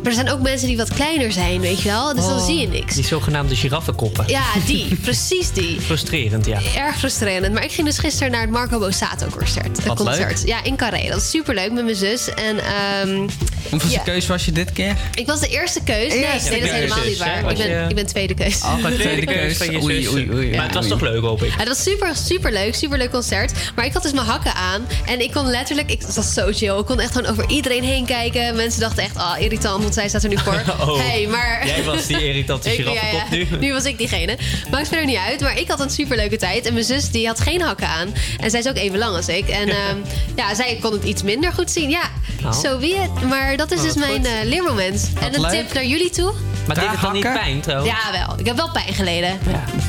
[0.08, 2.14] Maar er zijn ook mensen die wat kleiner zijn, weet je wel.
[2.14, 2.94] Dus dan Oh, zie je niks.
[2.94, 4.24] Die zogenaamde giraffenkoppen.
[4.28, 5.80] Ja, die, precies die.
[5.80, 6.58] Frustrerend, ja.
[6.76, 7.52] Erg frustrerend.
[7.54, 9.84] Maar ik ging dus gisteren naar het Marco Borsato concert.
[9.84, 10.38] Wat concert.
[10.38, 10.46] leuk.
[10.48, 11.08] Ja, in Carré.
[11.08, 12.28] Dat is super leuk met mijn zus.
[12.34, 13.28] En ehm,
[13.70, 13.98] Hoeveel ja.
[13.98, 14.96] keus was je dit keer?
[15.14, 16.08] ik was de eerste keus.
[16.14, 17.50] Nee, Eerste nee dat is helemaal niet waar.
[17.50, 18.60] Ik ben, je- ik ben tweede keus.
[18.62, 19.56] Oh, tweede Tweede keus keus.
[19.56, 20.12] van je Oei, zus.
[20.12, 20.46] oei, oei.
[20.46, 20.92] Maar Ja, het was oei.
[20.92, 21.50] toch leuk, hoop ik.
[21.50, 23.52] Ja, dat was super, super leuk, super leuk concert.
[23.76, 24.86] Maar ik had dus mijn hakken aan.
[25.06, 26.78] En ik kon letterlijk, ik, dat was zo chill.
[26.78, 28.56] Ik kon echt gewoon over iedereen heen kijken.
[28.56, 30.62] Mensen dachten echt, ah, irritant, want zij staat er nu voor.
[30.80, 31.66] Oh, hey, maar...
[31.66, 33.46] jij was die irritante giraffenkop ja, ja.
[33.50, 33.58] nu.
[33.66, 34.38] Nu was ik diegene.
[34.70, 35.40] Maakt verder niet uit.
[35.40, 36.66] Maar ik had een superleuke tijd.
[36.66, 38.14] En mijn zus die had geen hakken aan.
[38.40, 39.48] En zij is ook even lang als ik.
[39.48, 39.96] En ehm,
[40.36, 41.90] ja, zij kon het iets minder goed zien.
[41.90, 42.10] Ja,
[42.44, 42.52] Oh.
[42.60, 43.22] zo wie het.
[43.28, 45.10] Maar dat is Oh, dus mijn eh, leermoment.
[45.20, 45.50] en een leuk.
[45.50, 46.32] tip naar jullie toe.
[46.66, 47.90] Maar deed het dan niet pijn trouwens?
[47.90, 48.38] Ja, wel.
[48.38, 49.38] Ik heb wel pijn geleden.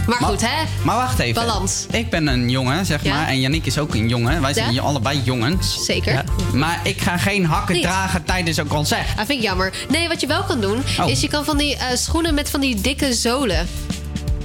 [0.07, 0.63] Maar goed, hè?
[0.83, 1.45] Maar wacht even.
[1.45, 1.85] Balans.
[1.91, 3.15] Ik ben een jongen, zeg Ja.
[3.15, 3.27] maar.
[3.27, 4.41] En Yannick is ook een jongen.
[4.41, 4.81] Wij zijn Ja.
[4.81, 5.85] allebei jongens.
[5.85, 6.23] Zeker.
[6.53, 7.83] Maar ik ga geen hakken Niet.
[7.83, 9.07] dragen tijdens een concert.
[9.17, 9.73] Dat vind ik jammer.
[9.89, 11.09] Nee, wat je wel kan doen, Oh.
[11.09, 13.67] is je kan van die eh, schoenen met van die dikke zolen.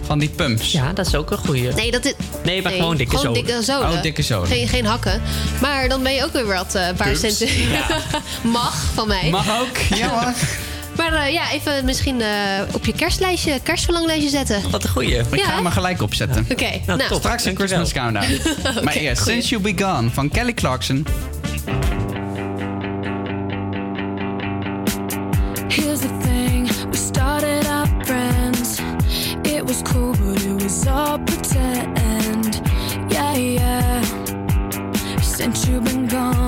[0.07, 0.73] Van die pumps.
[0.73, 1.73] Ja, dat is ook een goeie.
[1.73, 2.13] Nee, dat is.
[2.45, 3.47] Nee, maar gewoon dikke gewoon zolen.
[3.47, 3.91] dikke zolen.
[3.91, 4.49] Oh, dikke zolen.
[4.49, 5.23] Geen, geen hakken.
[5.61, 7.49] Maar dan ben je ook weer wat eh, een paar centen.
[8.43, 9.31] Mag van mij.
[9.31, 10.35] Mag ook, ja mag.
[10.97, 12.29] Maar eh, ja, even misschien eh,
[12.73, 14.71] op je kerstlijstje, kerstverlanglijstje zetten.
[14.71, 15.19] Wat een goeie.
[15.19, 16.47] Ik Ja, ga hem er gelijk opzetten.
[16.51, 17.01] Oké, nou.
[17.09, 17.19] top.
[17.19, 18.41] Straks een Christmas countdown.
[18.85, 19.43] Maar eerst, goeie.
[19.43, 21.07] Since You Be Gone van Kelly Clarkson.
[30.85, 32.61] But it all pretend.
[33.11, 34.03] Yeah, yeah.
[35.21, 36.44] Since you've been gone,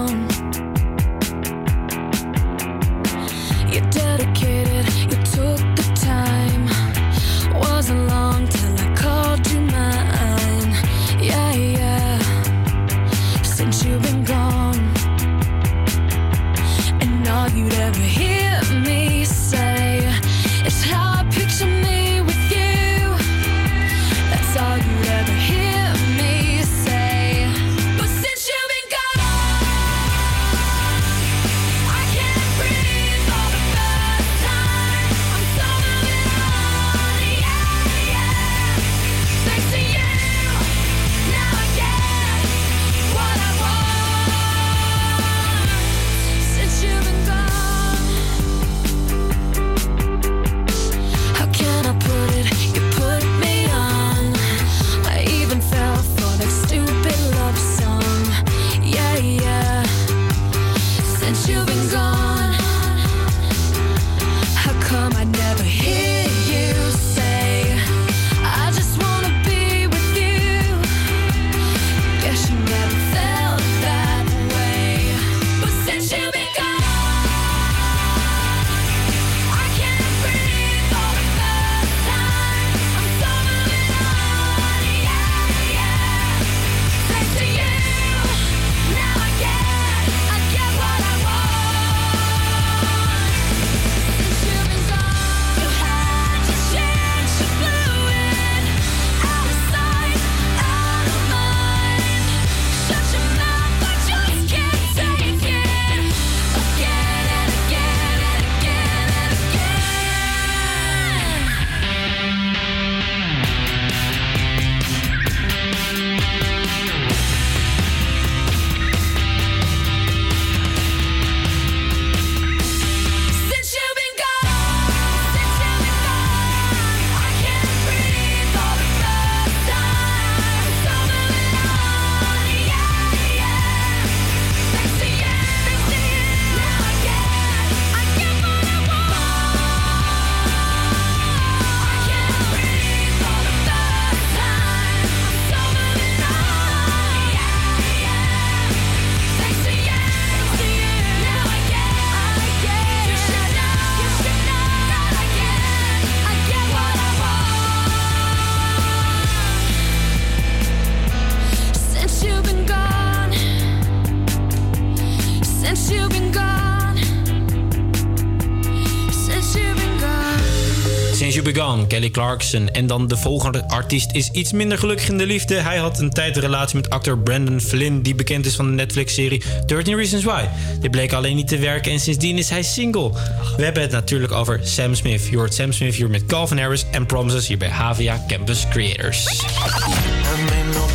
[171.87, 172.69] Kelly Clarkson.
[172.71, 175.55] En dan de volgende artiest is iets minder gelukkig in de liefde.
[175.55, 178.03] Hij had een tijd een relatie met acteur Brandon Flynn...
[178.03, 180.45] die bekend is van de Netflix-serie 13 Reasons Why.
[180.81, 183.11] Dit bleek alleen niet te werken en sindsdien is hij single.
[183.57, 185.27] We hebben het natuurlijk over Sam Smith.
[185.27, 187.47] Je hoort Sam Smith hier met Calvin Harris en Promises...
[187.47, 189.27] hier bij HVA Campus Creators.
[189.27, 190.87] I made no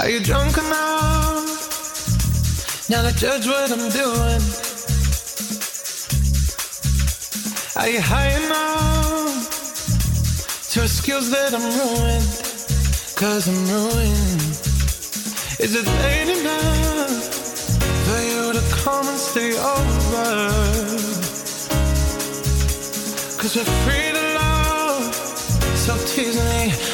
[0.00, 1.46] Are you drunk enough
[2.90, 4.42] now to judge what I'm doing?
[7.76, 9.48] Are you high enough
[10.72, 12.26] to excuse that I'm ruined?
[13.14, 14.42] Cause I'm ruined.
[15.60, 17.24] Is it late enough
[18.04, 20.50] for you to come and stay over?
[23.38, 25.14] Cause we're free to love,
[25.76, 26.93] so tease me.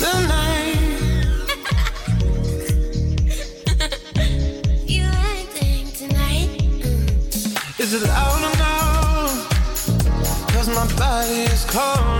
[4.86, 6.48] You acting tonight?
[7.78, 8.76] Is it loud or no?
[10.54, 12.19] Cause my body is calling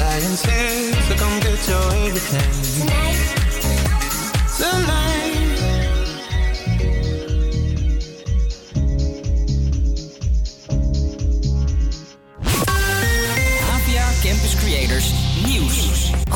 [0.00, 2.52] science here, so come get your everything.
[4.62, 5.19] I made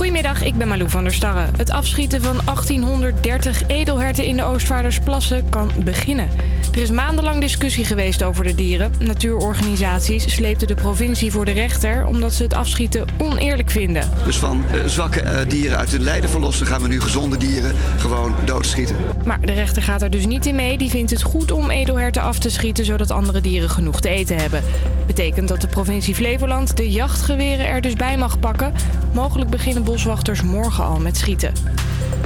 [0.04, 1.46] Goedemiddag, ik ben Malou van der Starre.
[1.56, 6.28] Het afschieten van 1830 edelherten in de Oostvaardersplassen kan beginnen.
[6.74, 8.92] Er is maandenlang discussie geweest over de dieren.
[8.98, 14.10] Natuurorganisaties sleepten de provincie voor de rechter omdat ze het afschieten oneerlijk vinden.
[14.24, 17.74] Dus van eh, zwakke eh, dieren uit het lijden verlossen gaan we nu gezonde dieren
[17.98, 18.96] gewoon doodschieten.
[19.24, 20.78] Maar de rechter gaat er dus niet in mee.
[20.78, 24.36] Die vindt het goed om edelherten af te schieten zodat andere dieren genoeg te eten
[24.36, 24.62] hebben.
[25.06, 28.72] Betekent dat de provincie Flevoland de jachtgeweren er dus bij mag pakken.
[29.12, 31.52] Mogelijk beginnen boswachters morgen al met schieten.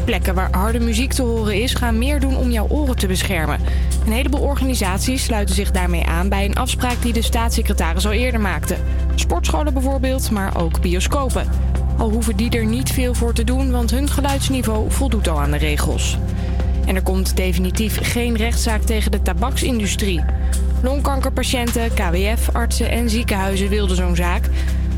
[0.04, 3.60] Plekken waar harde muziek te horen is, gaan meer doen om jouw oren te beschermen.
[4.06, 8.40] Een heleboel organisaties sluiten zich daarmee aan bij een afspraak die de staatssecretaris al eerder
[8.40, 8.76] maakte.
[9.14, 11.48] Sportscholen bijvoorbeeld, maar ook bioscopen.
[11.98, 15.50] Al hoeven die er niet veel voor te doen, want hun geluidsniveau voldoet al aan
[15.50, 16.18] de regels.
[16.86, 20.24] En er komt definitief geen rechtszaak tegen de tabaksindustrie.
[20.82, 24.48] Longkankerpatiënten, KWF, artsen en ziekenhuizen wilden zo'n zaak.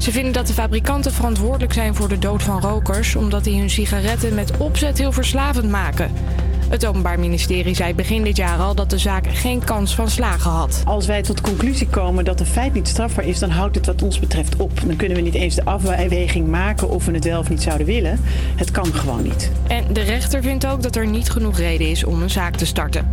[0.01, 3.71] Ze vinden dat de fabrikanten verantwoordelijk zijn voor de dood van rokers, omdat die hun
[3.71, 6.13] sigaretten met opzet heel verslavend maken.
[6.71, 10.51] Het Openbaar Ministerie zei begin dit jaar al dat de zaak geen kans van slagen
[10.51, 10.83] had.
[10.85, 13.87] Als wij tot de conclusie komen dat een feit niet strafbaar is, dan houdt het
[13.87, 14.81] wat ons betreft op.
[14.87, 17.87] Dan kunnen we niet eens de afweging maken of we het wel of niet zouden
[17.87, 18.21] willen.
[18.57, 19.51] Het kan gewoon niet.
[19.67, 22.67] En de rechter vindt ook dat er niet genoeg reden is om een zaak te
[22.67, 23.11] starten.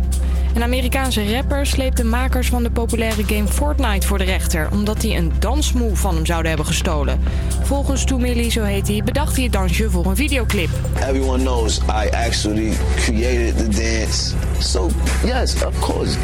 [0.54, 5.00] Een Amerikaanse rapper sleept de makers van de populaire game Fortnite voor de rechter, omdat
[5.00, 7.20] die een dansmove van hem zouden hebben gestolen.
[7.62, 10.68] Volgens Toomilly, zo heet hij, bedacht hij het dansje voor een videoclip.
[10.96, 14.34] Everyone knows I actually created the dance.
[14.60, 14.90] So,
[15.24, 16.16] yes, of course,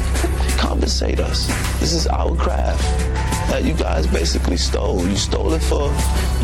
[0.57, 1.47] compensate us.
[1.79, 2.83] This is our craft
[3.49, 5.07] that you guys basically stole.
[5.07, 5.91] You stole it for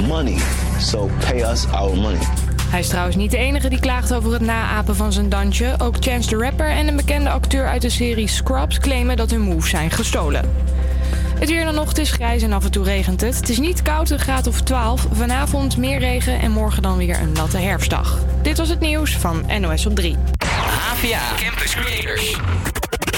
[0.08, 0.38] money.
[0.78, 2.26] So, pay us our money.
[2.70, 5.74] Hij is trouwens niet de enige die klaagt over het naapen van zijn dansje.
[5.78, 9.40] Ook Chance the Rapper en een bekende acteur uit de serie Scrubs claimen dat hun
[9.40, 10.44] moves zijn gestolen.
[11.40, 13.36] Het weer het is grijs en af en toe regent het.
[13.36, 15.06] Het is niet koud, een graad of 12.
[15.12, 18.18] Vanavond meer regen en morgen dan weer een natte herfstdag.
[18.42, 20.16] Dit was het nieuws van NOS op 3.
[21.00, 22.36] Campus Creators.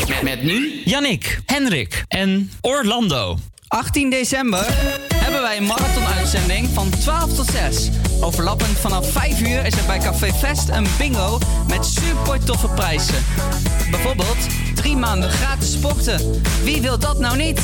[0.08, 3.38] Met, met nu Yannick, Henrik en Orlando.
[3.68, 4.66] 18 december
[5.14, 7.88] hebben wij een marathon-uitzending van 12 tot 6.
[8.20, 13.24] Overlappend vanaf 5 uur is er bij Café Fest een bingo met super toffe prijzen.
[13.90, 16.42] Bijvoorbeeld drie maanden gratis sporten.
[16.62, 17.60] Wie wil dat nou niet?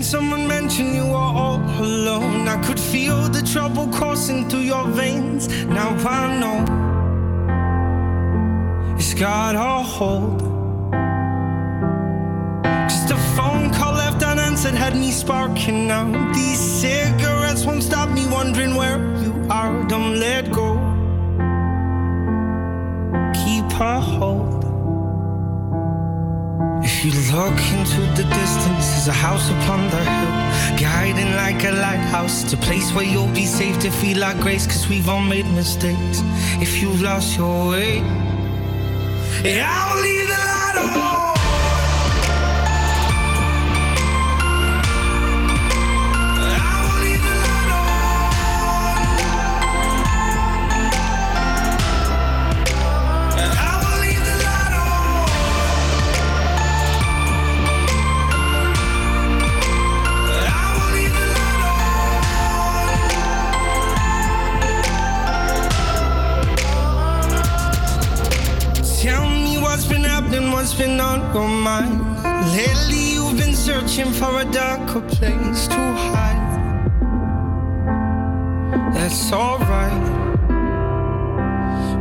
[0.00, 2.48] Someone mention you are all alone.
[2.48, 5.46] I could feel the trouble coursing through your veins.
[5.68, 6.97] Now I know it's
[9.18, 10.38] got a hold.
[12.88, 16.06] Just a phone call left unanswered had me sparking now.
[16.32, 19.82] These cigarettes won't stop me wondering where you are.
[19.88, 20.74] Don't let go.
[23.42, 24.64] Keep a hold.
[26.84, 31.72] If you look into the distance, there's a house upon the hill, guiding like a
[31.72, 32.44] lighthouse.
[32.44, 35.46] It's a place where you'll be safe to feel like grace, cause we've all made
[35.46, 36.22] mistakes.
[36.62, 38.02] If you've lost your way,
[39.44, 41.37] I'll leave the light on.
[74.92, 76.48] For a place to hide.
[78.94, 80.06] That's alright.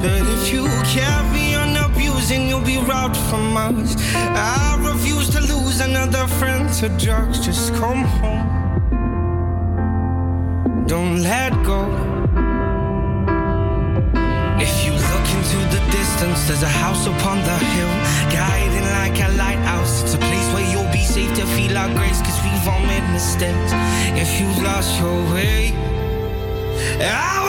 [0.02, 0.64] But if you
[0.96, 3.96] carry on abusing, you'll be robbed from us.
[4.16, 7.46] I refuse to lose another friend to drugs.
[7.46, 8.46] Just come home.
[10.88, 11.82] Don't let go.
[14.66, 17.94] If you look into the distance, there's a house upon the hill,
[18.32, 20.04] guiding like a lighthouse.
[20.04, 20.27] It's a
[21.18, 23.72] safe to feel our grace, cause we've all made mistakes.
[24.24, 25.74] If you've lost your way,
[27.02, 27.47] I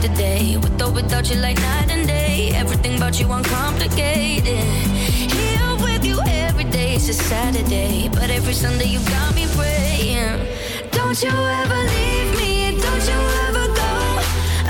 [0.00, 0.56] alive today.
[0.56, 2.52] With or without you, like night and day.
[2.54, 4.44] Everything about you uncomplicated.
[4.44, 8.08] Here with you every day is a Saturday.
[8.08, 10.46] But every Sunday you got me praying.
[10.92, 13.92] Don't you ever leave me, don't you ever go.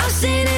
[0.02, 0.49] I've seen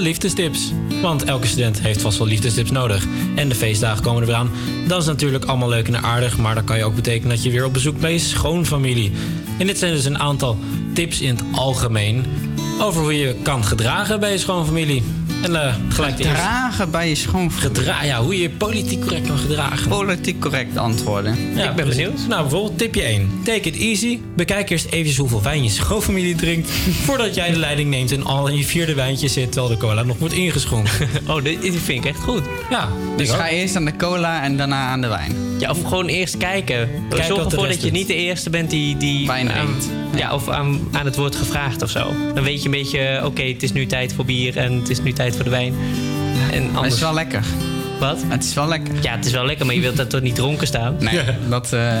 [0.00, 0.72] de liefdestips.
[1.02, 3.06] Want elke student heeft vast wel liefdestips nodig.
[3.36, 4.50] En de feestdagen komen er weer aan.
[4.86, 6.38] Dat is natuurlijk allemaal leuk en aardig.
[6.38, 9.12] Maar dat kan je ook betekenen dat je weer op bezoek bij je schoonfamilie.
[9.58, 10.58] En dit zijn dus een aantal
[10.94, 12.24] tips in het algemeen.
[12.80, 15.02] Over hoe je kan gedragen bij je schoonfamilie.
[15.42, 16.36] En eh, gelijk de eerste.
[16.36, 17.76] Gedragen bij je schoonfamilie.
[17.76, 19.88] Gedra ja, hoe je je politiek correct kan gedragen.
[19.88, 21.36] Politiek correct antwoorden.
[21.54, 22.26] Ja, precies.
[22.28, 23.30] Nou, bijvoorbeeld tipje 1.
[23.44, 24.18] Take it easy.
[24.36, 26.70] Bekijk eerst even hoeveel wijn je schoonfamilie drinkt...
[27.06, 29.52] voordat jij de leiding neemt en al in je vierde wijntje zit...
[29.52, 31.08] terwijl de cola nog wordt ingeschonken.
[31.26, 32.42] Oh, dit, dit vind ik echt goed.
[32.70, 32.88] Ja.
[33.16, 35.34] Dus ik ga eerst aan de cola en daarna aan de wijn.
[35.58, 36.88] Ja, of gewoon eerst kijken.
[37.08, 38.96] Kijken Zorg ervoor dat je niet de eerste bent die...
[38.96, 39.99] die Wijn aan, drinkt.
[40.16, 42.12] Ja, of aan, aan het woord gevraagd of zo.
[42.34, 45.02] Dan weet je een beetje, oké, het is nu tijd voor bier en het is
[45.02, 45.74] nu tijd voor de wijn.
[46.52, 46.84] En Maar anders...
[46.84, 47.44] het is wel lekker.
[48.00, 48.18] Wat?
[48.28, 48.94] Het is wel lekker.
[49.02, 50.96] Ja, het is wel lekker, maar je wilt dat toch niet dronken staan?
[50.98, 51.72] Nee, dat...
[51.72, 51.98] eh,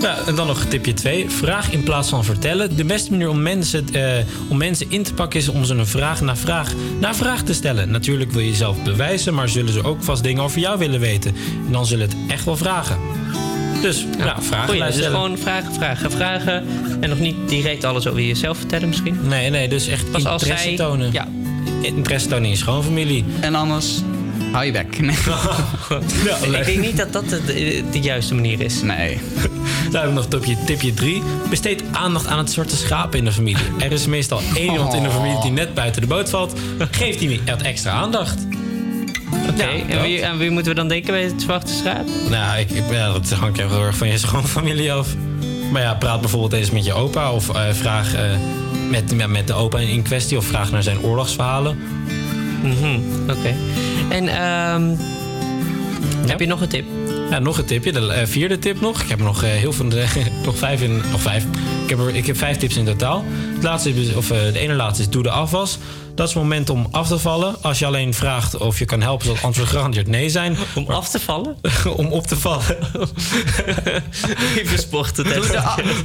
[0.00, 1.30] Ja, en dan nog tipje 2.
[1.30, 2.76] Vraag in plaats van vertellen.
[2.76, 5.86] De beste manier om mensen, eh, om mensen in te pakken is om ze een
[5.86, 7.90] vraag na vraag na vraag te stellen.
[7.90, 11.34] Natuurlijk wil je jezelf bewijzen, maar zullen ze ook vast dingen over jou willen weten.
[11.66, 12.96] En dan zullen het echt wel vragen.
[13.82, 15.10] Dus ja, vragen Goeie, dus stellen.
[15.10, 16.64] gewoon vragen, vragen, vragen.
[17.00, 19.18] En nog niet direct alles over jezelf vertellen misschien.
[19.22, 21.12] Nee, nee, dus echt Pas als interesse zij- tonen.
[21.12, 21.28] Ja.
[21.82, 23.24] Interesse tonen in je schoonfamilie.
[23.40, 24.00] En anders,
[24.52, 24.96] hou je bek.
[26.50, 26.58] Nee.
[26.60, 28.82] ik denk niet dat dat de, de, de juiste manier is.
[28.82, 29.18] Nee.
[29.90, 31.22] Dan hebben we nog tipje, tipje 3.
[31.50, 33.62] Besteed aandacht aan het zwarte schaap in de familie.
[33.78, 36.52] Er is meestal één iemand in de familie die net buiten de boot valt.
[36.90, 38.36] Geef die wat extra aandacht.
[39.60, 42.06] Oké, Ja, en, wie, en wie moeten we dan denken bij het zwarte schaap?
[42.30, 45.08] Nou, ik, ja, dat hangt heel erg van je schoonfamilie af.
[45.72, 48.22] Maar ja, praat bijvoorbeeld eens met je opa of eh, vraag eh,
[48.90, 51.78] met, met, de opa in kwestie of vraag naar zijn oorlogsverhalen.
[52.62, 52.98] Mhm,
[53.30, 53.54] Oké.
[54.08, 54.96] En ehm,
[56.26, 56.84] heb je nog een tip?
[57.30, 57.92] Ja, nog een tipje.
[57.92, 59.02] De eh, vierde tip nog.
[59.02, 59.84] Ik heb er nog heel veel.
[60.44, 61.02] nog vijf in.
[61.10, 61.44] Nog vijf.
[61.84, 63.24] Ik heb, er, ik heb vijf tips in totaal.
[63.54, 65.78] Het laatste is, of, de ene laatste is doe de afwas.
[66.14, 67.62] Dat is het moment om af te vallen.
[67.62, 70.56] Als je alleen vraagt of je kan helpen, zal het antwoord garandeerd nee zijn.
[70.74, 71.56] Om af te vallen?
[71.96, 72.64] om op te vallen.
[74.56, 75.24] Even sporten.
[75.24, 75.62] Doe de,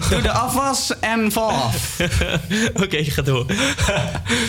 [0.09, 1.99] doe de afwas en val af.
[2.83, 3.45] Oké, ga door.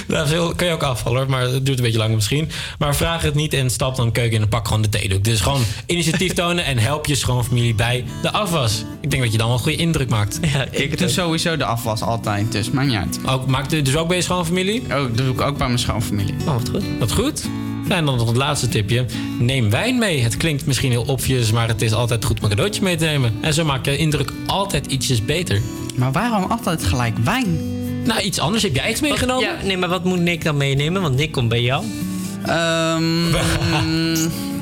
[0.07, 2.51] Nou, veel kan je ook afvallen, hoor, maar het duurt een beetje lang misschien.
[2.79, 5.25] Maar vraag het niet en stap dan de keuken in en pak gewoon de theedoek.
[5.25, 8.85] Dus gewoon initiatief tonen en help je schoonfamilie bij de afwas.
[9.01, 10.39] Ik denk dat je dan wel een goede indruk maakt.
[10.43, 13.21] Ja, Ik doe sowieso de afwas altijd, dus maakt niet uit.
[13.27, 14.83] Ook, maakt u dus ook bij je schoonfamilie?
[14.91, 16.35] Oh, doe ik ook bij mijn schoonfamilie.
[16.41, 16.83] Oh, wat goed.
[16.99, 17.49] Wat goed.
[17.89, 19.05] En dan nog het laatste tipje.
[19.39, 20.23] Neem wijn mee.
[20.23, 23.05] Het klinkt misschien heel obvious, maar het is altijd goed om een cadeautje mee te
[23.05, 23.35] nemen.
[23.41, 25.61] En zo maak je indruk altijd ietsjes beter.
[25.95, 27.59] Maar waarom altijd gelijk wijn?
[28.05, 28.63] Nou, iets anders.
[28.63, 29.45] Heb jij iets meegenomen?
[29.45, 31.03] Ja, nee, maar wat moet Nick dan meenemen?
[31.03, 31.85] Want Nick komt bij jou.
[32.47, 33.35] Ehm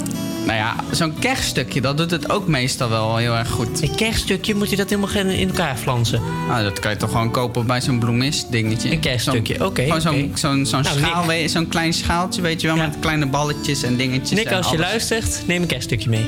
[0.47, 3.83] nou ja, zo'n kerststukje, dat doet het ook meestal wel heel erg goed.
[3.83, 6.21] Een kerststukje, moet je dat helemaal in elkaar flansen?
[6.49, 8.91] Nou, dat kan je toch gewoon kopen bij zo'n bloemist dingetje.
[8.91, 12.67] Een kerststukje, oké, Gewoon zo'n zo'n zo'n Nou, schaal, je, zo'n klein schaaltje, weet je
[12.67, 14.39] wel, met kleine balletjes en dingetjes.
[14.39, 16.27] Nick, en als je luistert, neem een kerststukje mee.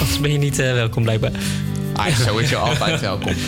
[0.00, 1.32] Anders ben je niet eh, welkom blijkbaar.
[2.00, 3.32] Hij is sowieso altijd welkom.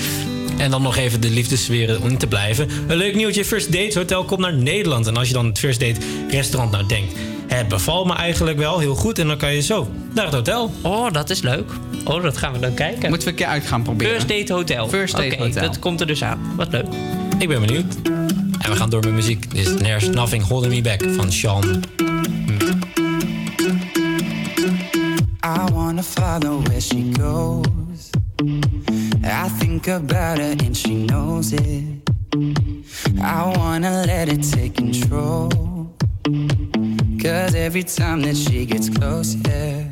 [0.56, 2.68] En dan nog even de liefdessferen om te blijven.
[2.86, 5.06] Een leuk nieuwtje, First Dates Hotel komt naar Nederland.
[5.06, 7.12] En als je dan het First Date restaurant nou denkt...
[7.46, 10.70] Het bevalt me eigenlijk wel heel goed en dan kan je zo naar het hotel.
[10.82, 11.70] Oh, dat is leuk.
[12.04, 13.08] Oh, dat gaan we dan kijken.
[13.08, 14.12] Moeten we een keer uit gaan proberen.
[14.12, 14.88] First Date Hotel.
[14.88, 15.62] First Date Oké, Hotel.
[15.62, 16.38] dat komt er dus aan.
[16.56, 16.86] Wat leuk.
[17.38, 17.94] Ik ben benieuwd.
[18.58, 19.50] En we gaan door met muziek.
[19.50, 21.82] Dit is There's Nothing Holding Me Back van Sean.
[25.44, 28.10] I wanna follow where she goes.
[29.24, 31.82] I think about her and she knows it.
[33.18, 35.48] I wanna let it take control.
[37.26, 39.82] Cause every time that she gets close, yeah,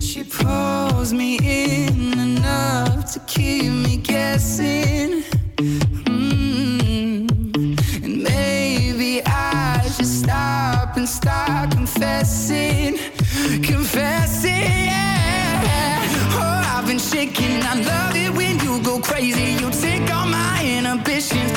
[0.00, 5.22] she pulls me in enough to keep me guessing.
[6.10, 7.30] Mm.
[8.02, 12.98] And maybe I should stop and start confessing,
[13.62, 14.90] confessing.
[16.34, 17.62] Oh, I've been shaking.
[17.62, 19.52] I love it when you go crazy.
[19.62, 21.53] You take all my inhibitions,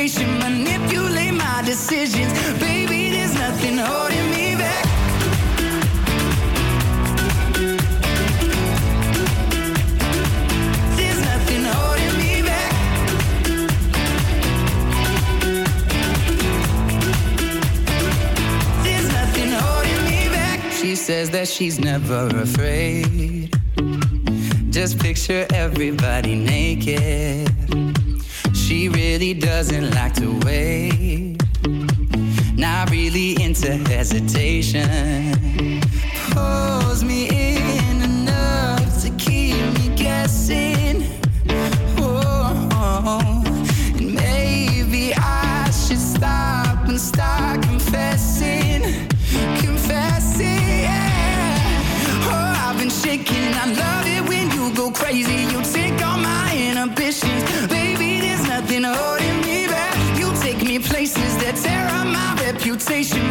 [0.00, 3.10] reputation, manipulate my decisions, baby.
[3.10, 4.84] There's nothing holding me back.
[10.96, 12.72] There's nothing holding me back.
[18.82, 20.72] There's nothing holding me back.
[20.72, 23.54] She says that she's never afraid.
[24.70, 27.89] Just picture everybody naked.
[28.70, 31.42] She really doesn't like to wait.
[32.54, 35.80] Not really into hesitation.
[36.30, 41.04] Pulls me in enough to keep me guessing.
[41.98, 43.39] Oh,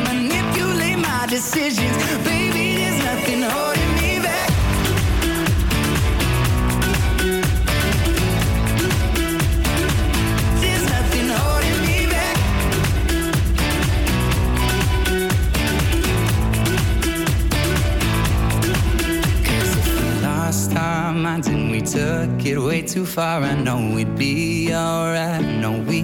[0.05, 2.75] manipulate my decisions, baby.
[2.75, 4.49] There's nothing holding me back.
[10.61, 12.05] There's nothing holding me
[19.51, 24.15] if we lost our minds and we took it way too far, I know we'd
[24.15, 25.43] be alright.
[25.43, 26.03] I know we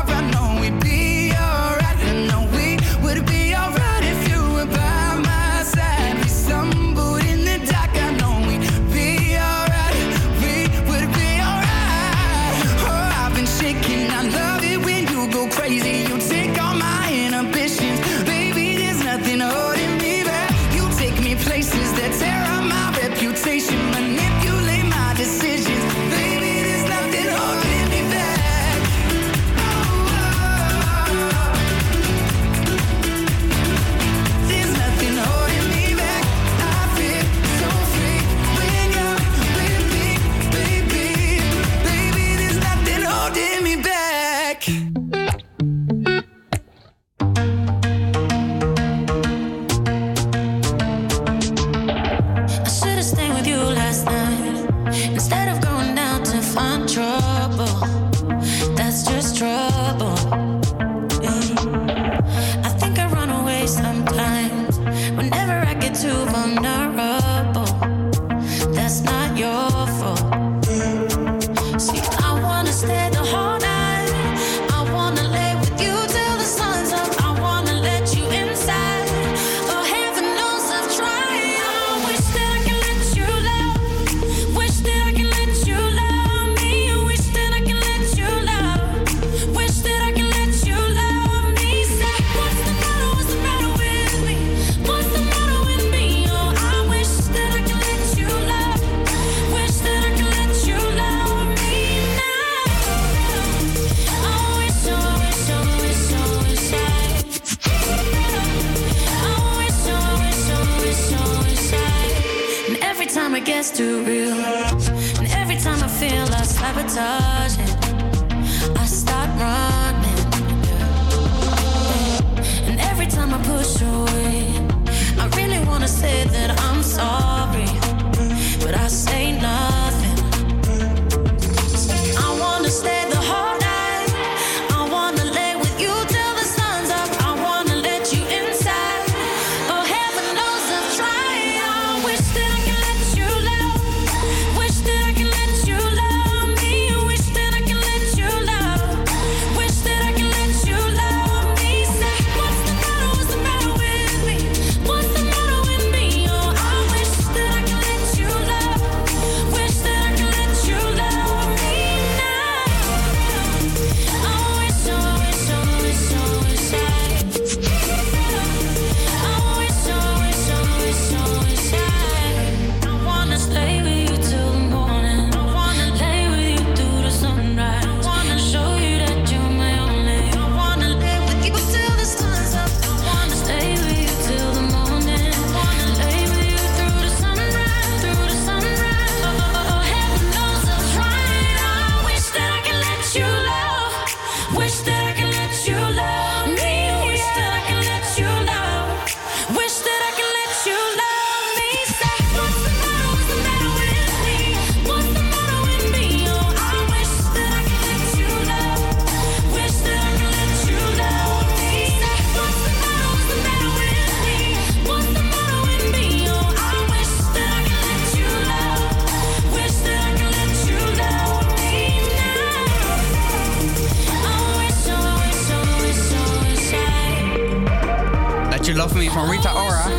[228.81, 229.89] Love Me van Rita Ora.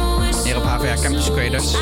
[0.45, 1.73] Hier op HVA Campus Creators.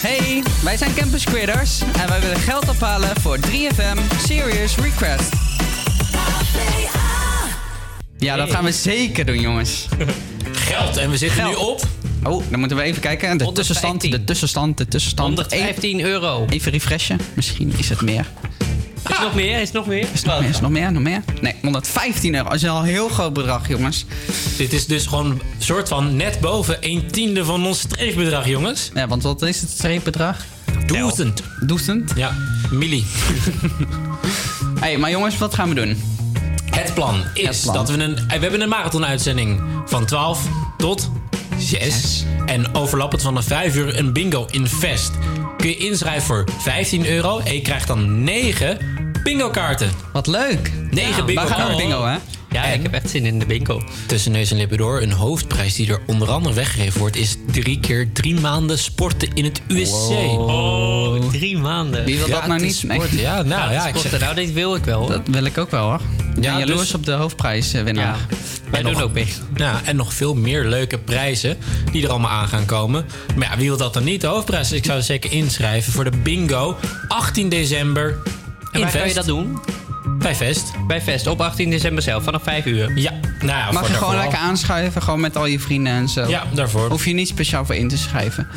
[0.00, 5.32] Hey, wij zijn Campus Creators en wij willen geld ophalen voor 3FM Serious Request.
[8.18, 9.88] Ja, dat gaan we zeker doen, jongens.
[10.52, 11.80] Geld, en we zitten nu op...
[12.24, 13.38] Oh, dan moeten we even kijken.
[13.38, 15.38] De tussenstand, de tussenstand, de tussenstand.
[15.38, 16.46] 115 euro.
[16.48, 17.20] Even refreshen.
[17.34, 18.26] Misschien is het meer.
[19.08, 19.60] Is nog meer?
[19.60, 20.06] Is nog meer?
[20.12, 20.48] Is nog meer?
[20.48, 20.92] Is nog meer?
[20.92, 21.22] Nog meer?
[21.40, 22.48] Nee, 115 euro.
[22.48, 24.04] Dat is al een heel groot bedrag, jongens.
[24.56, 28.90] Dit is dus gewoon een soort van net boven een tiende van ons streefbedrag, jongens.
[28.94, 30.44] Ja, want wat is het streefbedrag?
[30.86, 31.42] Duizend.
[31.60, 32.12] Duizend?
[32.16, 32.36] Ja,
[32.70, 33.04] milli.
[34.80, 36.02] hey, maar jongens, wat gaan we doen?
[36.70, 37.74] Het plan is plan.
[37.74, 38.14] dat we een...
[38.14, 41.10] We hebben een marathon-uitzending van 12 tot
[41.58, 42.24] 6.
[42.46, 45.10] En overlappend van een 5 uur een bingo in Vest.
[45.56, 48.78] Kun je inschrijven voor 15 euro en je krijgt dan 9
[49.26, 49.90] bingo-kaarten.
[50.12, 50.72] Wat leuk.
[50.90, 52.16] 9 Ja, bingo wij gaan ook bingo, hè?
[52.50, 53.82] Ja, ik heb echt zin in de bingo.
[54.06, 55.02] Tussen neus en lippen door.
[55.02, 57.16] Een hoofdprijs die er onder andere weggegeven wordt...
[57.16, 60.10] is drie keer drie maanden sporten in het USC.
[60.10, 62.04] Oh, drie maanden.
[62.04, 62.74] Wie wil dat nou niet?
[62.74, 63.18] sporten.
[63.18, 64.10] Ja, nou ja, ik sporten.
[64.10, 64.20] zeg...
[64.20, 64.98] Nou, dit wil ik wel.
[65.00, 65.08] hoor.
[65.10, 66.00] Dat wil ik ook wel, hoor.
[66.40, 68.04] Ja, Ja, jaloers dus- op de hoofdprijswinnaar.
[68.04, 68.16] Ja.
[68.70, 69.26] Wij En doen nog- ook mee.
[69.56, 71.56] Ja, en nog veel meer leuke prijzen
[71.92, 73.06] die er allemaal aan gaan komen.
[73.36, 74.20] Maar ja, wie wil dat dan niet?
[74.20, 74.72] De hoofdprijs.
[74.72, 76.76] Ik zou zeker inschrijven voor de bingo.
[77.08, 78.18] 18 december.
[78.76, 79.58] En in waar kan je dat doen?
[80.18, 80.72] Bij Vest.
[80.86, 82.92] Bij Vest, op 18 december zelf, vanaf 5 uur.
[82.98, 84.44] Ja, nou ja, Mag voor je gewoon lekker al.
[84.44, 86.28] aanschuiven, gewoon met al je vrienden en zo.
[86.28, 86.88] Ja, daarvoor.
[86.88, 88.48] Hoef je niet speciaal voor in te schrijven.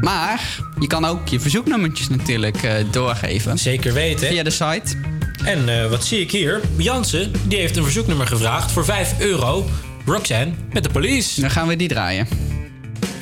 [0.00, 0.40] Maar
[0.80, 3.58] je kan ook je verzoeknummertjes natuurlijk eh, doorgeven.
[3.58, 4.28] Zeker weten.
[4.28, 4.96] Via de site.
[5.44, 6.60] En eh, wat zie ik hier?
[6.76, 9.70] Jansen, die heeft een verzoeknummer gevraagd voor 5 euro.
[10.06, 11.40] Roxanne met de police.
[11.40, 12.28] Dan gaan we die draaien.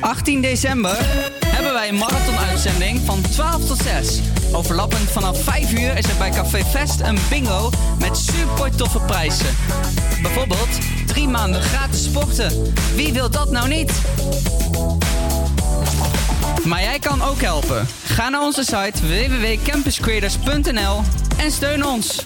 [0.01, 0.97] 18 december
[1.47, 4.21] hebben wij een marathon-uitzending van 12 tot 6.
[4.53, 7.71] Overlappend vanaf 5 uur is er bij Café Fest een bingo
[8.01, 9.57] met super toffe prijzen.
[10.23, 10.69] Bijvoorbeeld
[11.07, 12.73] drie maanden gratis sporten.
[12.95, 13.93] Wie wil dat nou niet?
[16.65, 17.87] Maar jij kan ook helpen.
[18.05, 21.03] Ga naar onze site www.campuscreators.nl
[21.37, 22.25] en steun ons.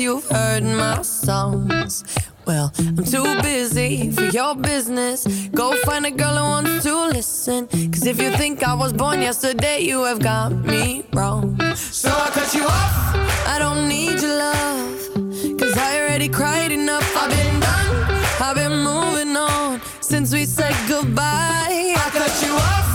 [0.00, 2.04] You've heard my songs.
[2.46, 5.26] Well, I'm too busy for your business.
[5.48, 7.66] Go find a girl who wants to listen.
[7.68, 11.60] Cause if you think I was born yesterday, you have got me wrong.
[11.74, 13.46] So I cut you off.
[13.46, 15.58] I don't need your love.
[15.58, 17.06] Cause I already cried enough.
[17.16, 18.24] I've been done.
[18.40, 21.94] I've been moving on since we said goodbye.
[21.96, 22.89] I cut you off.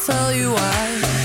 [0.00, 1.19] Tell you why.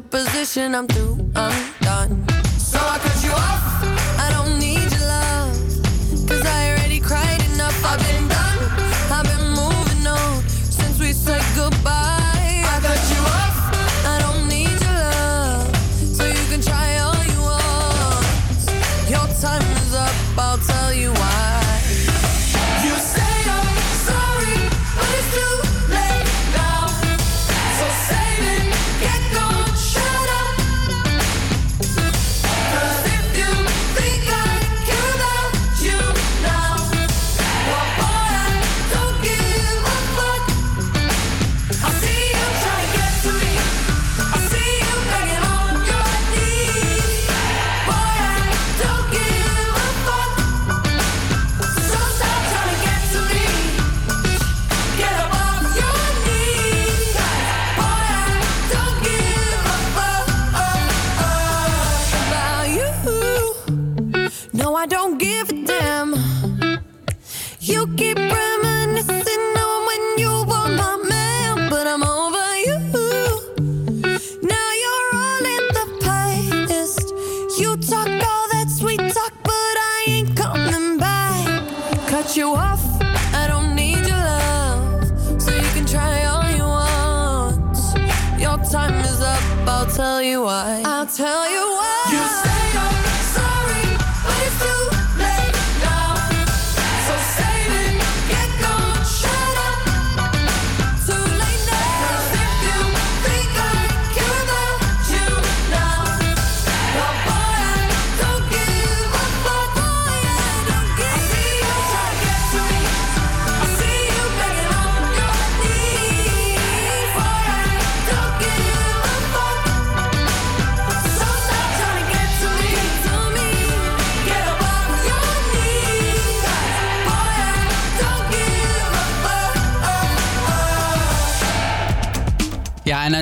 [0.00, 0.74] Position.
[0.74, 2.39] I'm through, I'm done.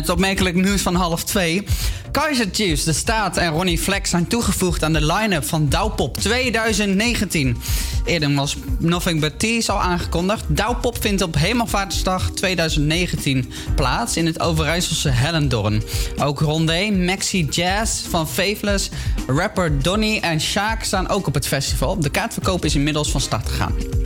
[0.09, 1.65] Opmerkelijk nieuws van half twee.
[2.13, 7.57] Kaiser Chiefs, De Staat en Ronnie Flex zijn toegevoegd aan de line-up van Douwpop 2019.
[8.05, 10.45] Eerder was Nothing But Tease al aangekondigd.
[10.49, 15.83] Douwpop vindt op Hemelvaartsdag 2019 plaats in het Overijsselse Hellendoorn.
[16.19, 18.89] Ook Rondé, Maxi Jazz van Faithless,
[19.27, 22.01] rapper Donny en Sjaak staan ook op het festival.
[22.01, 23.98] De kaartverkoop is inmiddels van start gegaan.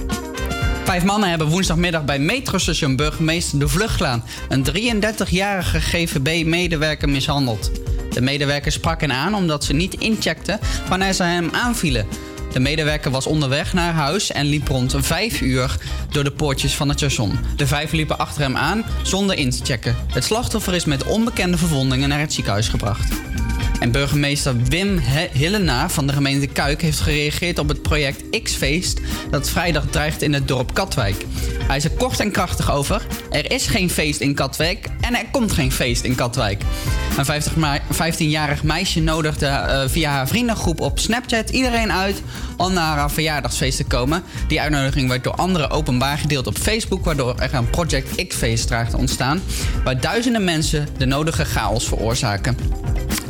[0.84, 7.70] Vijf mannen hebben woensdagmiddag bij metrostation burgemeester De Vluchtlaan een 33-jarige GVB-medewerker mishandeld.
[8.10, 12.06] De medewerker sprak hen aan omdat ze niet incheckte wanneer ze hem aanvielen.
[12.52, 15.76] De medewerker was onderweg naar huis en liep rond vijf uur
[16.10, 17.38] door de poortjes van het station.
[17.56, 19.96] De vijf liepen achter hem aan zonder in te checken.
[20.12, 23.12] Het slachtoffer is met onbekende verwondingen naar het ziekenhuis gebracht.
[23.82, 24.98] En burgemeester Wim
[25.32, 29.00] Hillena van de gemeente Kuik heeft gereageerd op het project X-Feest
[29.30, 31.24] dat vrijdag dreigt in het dorp Katwijk.
[31.66, 33.06] Hij is er kort en krachtig over.
[33.30, 36.62] Er is geen feest in Katwijk en er komt geen feest in Katwijk.
[37.18, 42.22] Een 50 ma- 15-jarig meisje nodigde eh, via haar vriendengroep op Snapchat iedereen uit
[42.56, 44.22] om naar haar verjaardagsfeest te komen.
[44.48, 48.90] Die uitnodiging werd door anderen openbaar gedeeld op Facebook, waardoor er een Project X-feest dreigt
[48.90, 49.42] te ontstaan,
[49.84, 52.56] waar duizenden mensen de nodige chaos veroorzaken.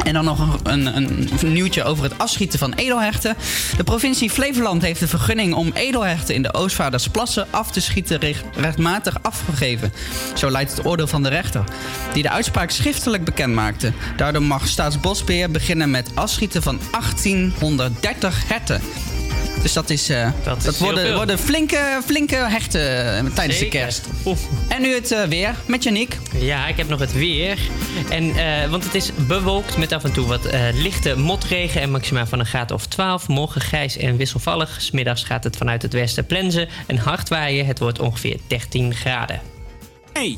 [0.04, 3.36] En dan nog een, een, nieuwtje over het afschieten van edelherten.
[3.76, 8.44] De provincie Flevoland heeft de vergunning om edelherten in de Oostvaardersplassen af te schieten recht-
[8.56, 9.92] rechtmatig afgegeven.
[10.34, 11.64] Zo leidt het oordeel van de rechter,
[12.12, 13.92] die de uitspraak schriftelijk bekend maakte.
[14.16, 18.80] Daardoor mag Staatsbosbeheer beginnen met afschieten van 1830 herten.
[19.62, 23.78] Dus dat, is, eh, dat, is worden, worden flinke, flinke hechten eh, tijdens Zeker.
[23.78, 24.08] de kerst.
[24.68, 26.18] En nu het eh, weer met Janiek.
[26.38, 27.58] Ja, ik heb nog het weer.
[28.10, 31.90] En, eh, want het is bewolkt met af en toe wat eh, lichte motregen en
[31.90, 33.28] maximaal van een graad of 12.
[33.28, 34.76] Morgen grijs en wisselvallig.
[34.80, 37.66] Smiddags gaat het vanuit het westen plensen en hard waaien.
[37.66, 39.40] Het wordt ongeveer 13 graden.
[40.12, 40.36] Hey.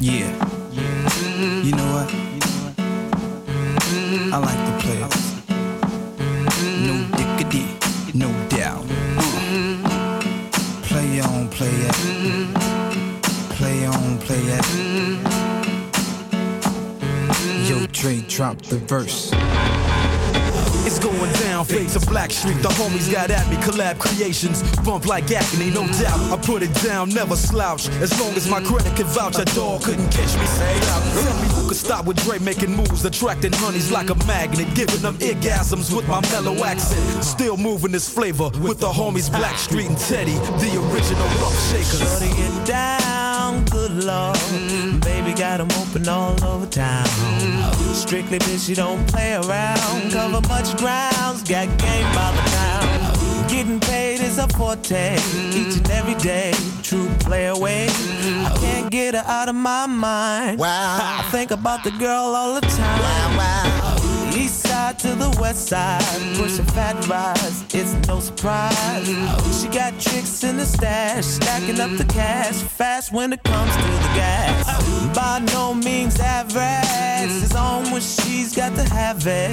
[0.00, 0.28] Yeah.
[1.62, 2.10] You know what?
[4.32, 5.14] I like the players.
[6.80, 7.62] No diggity,
[8.18, 8.86] no doubt.
[10.84, 11.94] Play on, play it.
[13.50, 14.66] Play on, play it.
[17.68, 19.32] Yo, Dre, drop the verse.
[20.86, 22.62] It's going down, fade to Black Street.
[22.62, 24.62] The homies got at me, collab creations.
[24.84, 26.20] Bump like acne, no doubt.
[26.30, 27.88] I put it down, never slouch.
[28.00, 30.46] As long as my credit can vouch, that dog couldn't catch me.
[30.46, 30.78] Say.
[30.80, 35.02] Tell me who could stop with Dre making moves, attracting honeys like a magnet, giving
[35.02, 37.24] them orgasms with my mellow accent.
[37.24, 41.98] Still moving this flavor with the homies Black Street and Teddy, the original rough shakers.
[41.98, 43.15] Shutting it down,
[43.76, 44.38] good lord.
[45.02, 47.06] Baby got 'em open all over town.
[48.04, 50.12] Strictly bitch, you don't play around.
[50.12, 53.48] Cover much grounds, got game by the pound.
[53.52, 55.16] Getting paid is a forte,
[55.60, 56.52] each and every day.
[56.82, 57.88] True play away.
[58.48, 60.58] I can't get her out of my mind.
[60.58, 61.20] Wow.
[61.20, 63.00] I think about the girl all the time.
[63.06, 63.75] Wow, wow.
[64.98, 66.02] To the west side,
[66.36, 69.06] pushing fat rides, it's no surprise.
[69.60, 73.82] She got tricks in the stash, stacking up the cash, fast when it comes to
[73.82, 75.14] the gas.
[75.14, 79.52] By no means average, it's on when she's got to have it.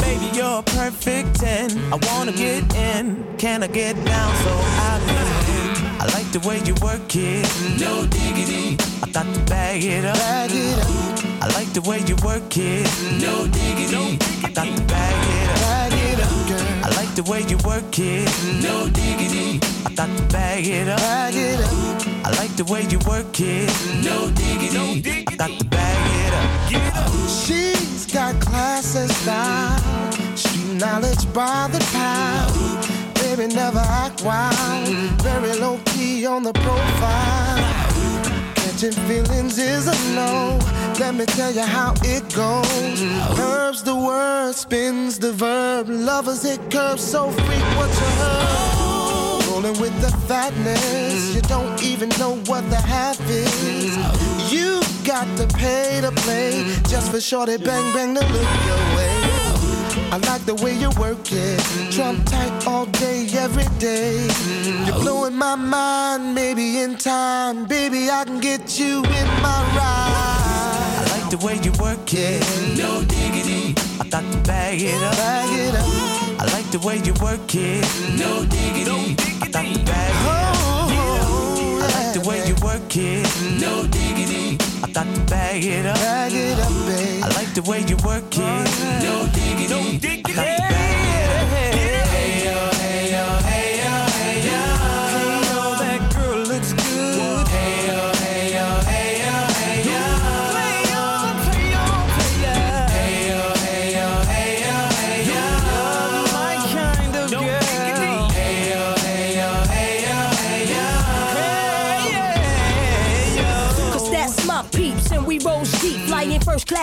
[0.00, 1.70] Baby, you're a perfect 10.
[1.92, 6.00] I wanna get in, can I get down so I can?
[6.00, 7.46] I like the way you work it,
[7.80, 8.76] no diggity.
[9.02, 10.16] I got to bag it up.
[10.16, 11.23] Bag it up.
[11.44, 12.88] I like the way you work it,
[13.20, 14.16] no diggity.
[14.42, 15.60] I got to bag it up.
[15.60, 16.84] Bag it up, girl.
[16.84, 18.30] I like the way you work it,
[18.62, 19.60] no diggity.
[19.84, 20.98] I got to bag it up.
[21.00, 22.26] Bag it up.
[22.26, 23.68] I like the way you work it,
[24.02, 25.26] no diggity.
[25.28, 27.28] I got to bag it up.
[27.28, 33.14] She's got class and style, street knowledge by the pound.
[33.16, 34.88] Baby, never act wild,
[35.20, 37.93] very low key on the profile.
[38.84, 40.58] Catching feelings is a no.
[41.00, 43.00] Let me tell you how it goes.
[43.34, 45.88] Curves the word, spins the verb.
[45.88, 49.44] Lovers it curves so what you heard.
[49.48, 53.96] Rolling with the fatness, you don't even know what the half is.
[54.52, 59.13] You got to pay to play just for shorty bang bang to look your way.
[60.14, 61.58] I like the way you work it,
[61.90, 64.28] trump tight all day, every day.
[64.86, 71.02] You're blowing my mind, maybe in time, baby I can get you in my ride.
[71.02, 72.46] I like the way you work it,
[72.78, 73.74] no diggity.
[73.98, 75.16] I got to bag it up.
[75.16, 76.40] Bag it up.
[76.40, 77.84] I like the way you work it,
[78.16, 79.16] no diggity.
[79.42, 80.54] I got to bag it up.
[80.86, 83.26] Oh, I like the way you work it,
[83.60, 83.93] no diggity.
[84.84, 85.96] I got to bag it up.
[85.96, 87.24] Bag it up, babe.
[87.24, 90.28] I like the way you work it, no diggity.
[90.28, 91.03] I got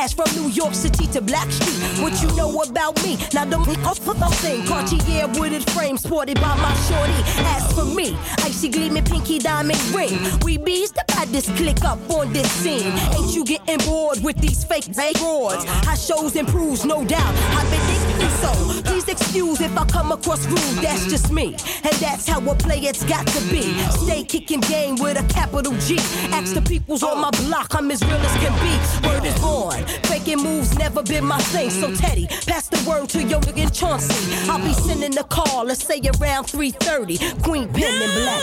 [0.10, 2.02] from New York City to Black Street.
[2.02, 3.20] What you know about me?
[3.36, 4.66] Now don't off for the thing.
[4.66, 7.14] Cartier wooded frame sported by my shorty.
[7.54, 8.18] As for me,
[8.52, 10.20] icy gleaming pinky diamond ring.
[10.44, 12.92] We bees the baddest click up on this scene.
[13.16, 15.64] Ain't you getting bored with these fake broads?
[15.86, 17.34] How shows improves, no doubt.
[17.58, 18.52] I've been thinking so.
[18.84, 20.84] Please excuse if I come across rude.
[20.84, 21.56] That's just me,
[21.86, 22.56] and that's how a
[22.92, 23.64] It's got to be.
[24.04, 25.96] Stay kicking game with a capital G.
[26.36, 29.08] Ask the peoples on my block, I'm as real as can be.
[29.08, 29.86] Word is born.
[30.10, 31.70] Faking moves never been my thing.
[31.70, 34.50] So Teddy, pass the word to your nigga Chauncey.
[34.50, 37.18] I'll be sending a call, let's say around 3:30.
[37.44, 38.41] Queen Pen and Black.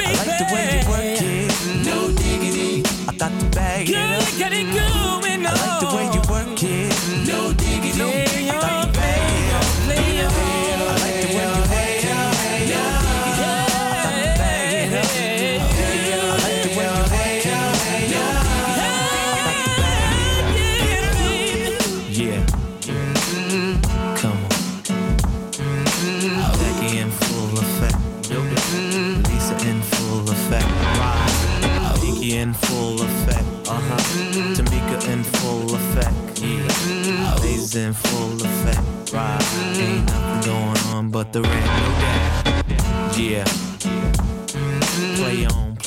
[0.00, 1.50] I like the way you work it,
[1.86, 2.82] no diggity.
[3.08, 4.38] I got to bag it up.
[4.38, 4.97] Get it going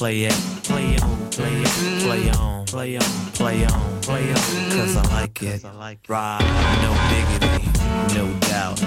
[0.02, 0.34] Play on,
[0.64, 1.68] play it, play on, play it,
[2.02, 3.04] play on, play on,
[3.34, 4.72] play on, play on.
[4.72, 5.64] Cause I like it.
[6.08, 6.42] Ride,
[6.82, 7.70] no diggity,
[8.16, 8.82] no doubt.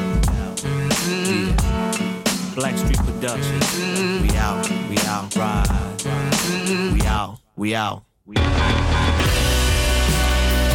[1.06, 1.54] Yeah.
[2.56, 3.64] Blackstreet Productions.
[4.22, 5.68] We out, we out, ride.
[6.92, 8.02] We out, we out.
[8.24, 8.34] We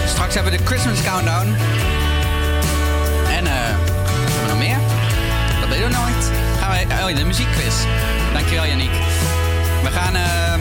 [0.07, 1.48] Straks hebben we de Christmas Countdown.
[3.28, 4.80] En eh, wat hebben we nog meer?
[5.60, 6.32] Dat weet je nooit.
[6.60, 7.84] Gaan we, oh, de muziekquiz.
[8.34, 8.91] Dankjewel, Yannick.
[9.84, 10.54] We gaan eh,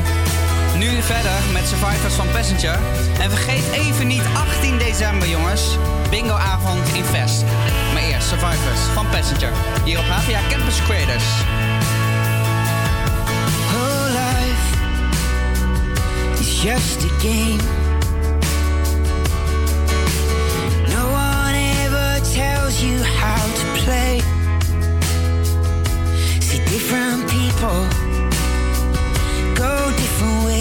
[0.77, 2.79] nu verder met Survivors van Passenger.
[3.21, 5.77] En vergeet even niet 18 december, jongens.
[6.11, 7.45] Bingoavond in Vest.
[7.93, 9.53] Maar eerst Survivors van Passenger.
[9.85, 11.25] Hier op HVA Campus Creators.
[13.71, 14.77] Whole life
[16.41, 17.63] is just a game.
[20.95, 21.55] No one
[21.85, 24.21] ever tells you how to play.
[26.39, 28.07] See, different people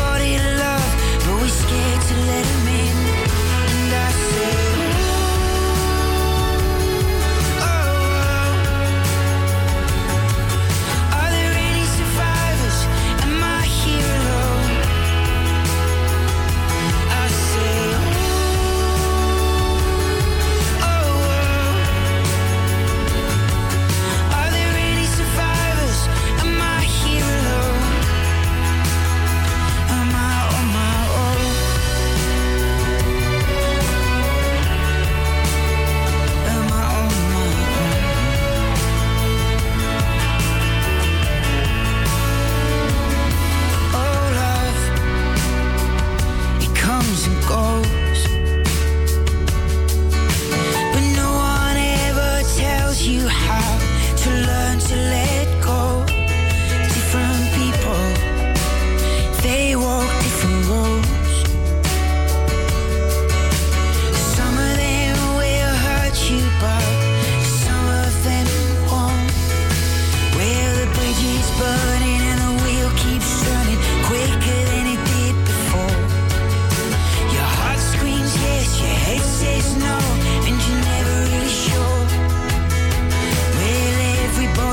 [0.00, 0.59] for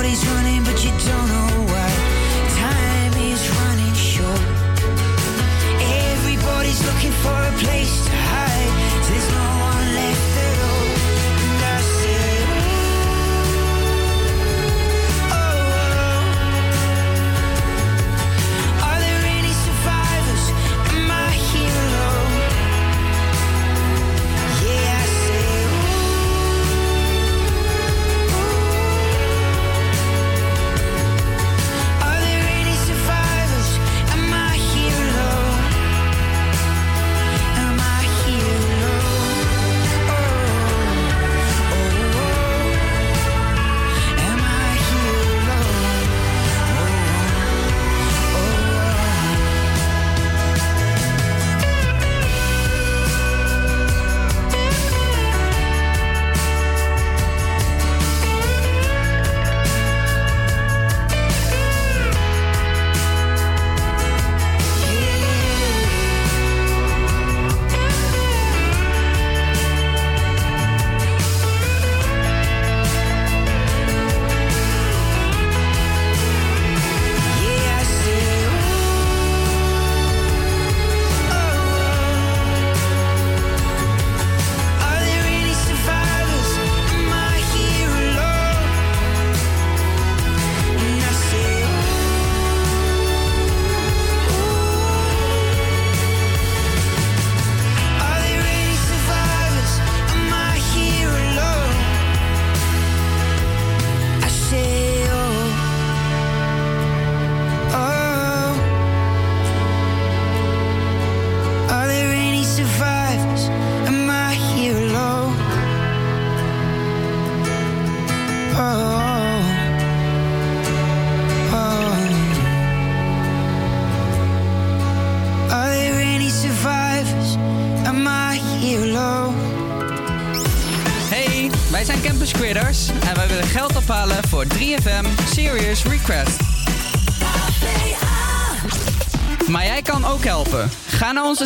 [0.08, 1.27] everybody's running, but you don't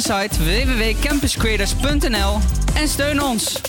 [0.07, 2.40] www.campuscreators.nl
[2.73, 3.60] en steun ons.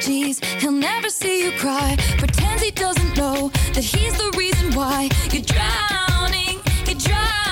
[0.00, 0.40] apologies.
[0.58, 1.96] He'll never see you cry.
[2.18, 6.60] Pretends he doesn't know that he's the reason why you're drowning.
[6.86, 7.49] You're drowning.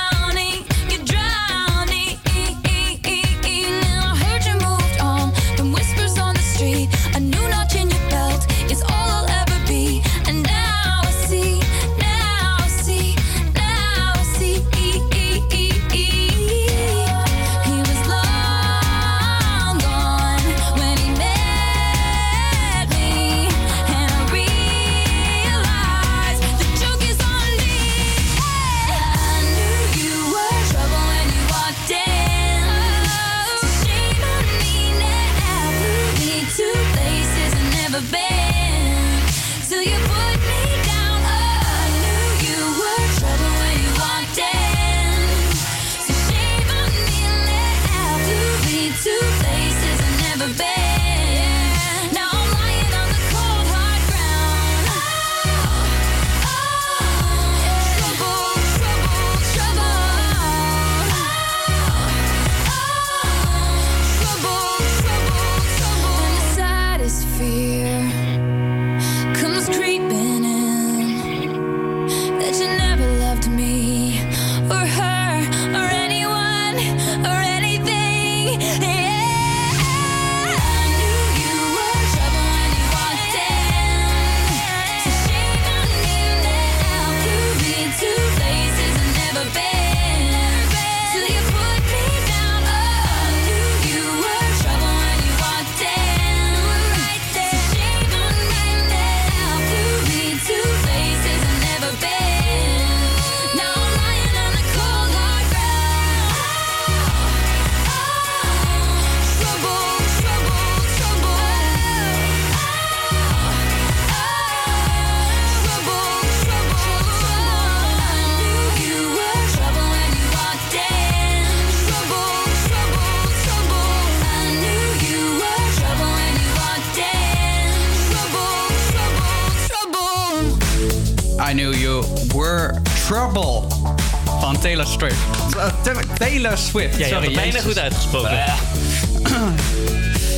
[134.69, 135.17] Taylor Swift.
[135.57, 137.35] Eh, Taylor Swift, sorry.
[137.35, 138.39] bijna goed uitgesproken.
[138.39, 138.53] Hé,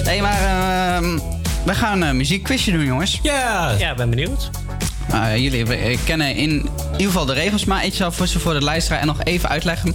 [0.08, 1.18] hey, maar ehm,
[1.64, 3.18] we gaan een muziekquizje doen, jongens.
[3.22, 3.74] Ja.
[3.78, 4.50] Ja, ben benieuwd.
[5.08, 6.50] Nou, eh, jullie kennen in
[6.92, 9.48] ieder geval de regels, maar ik zal voor ze voor de luisteraar en nog even
[9.48, 9.94] uitleggen.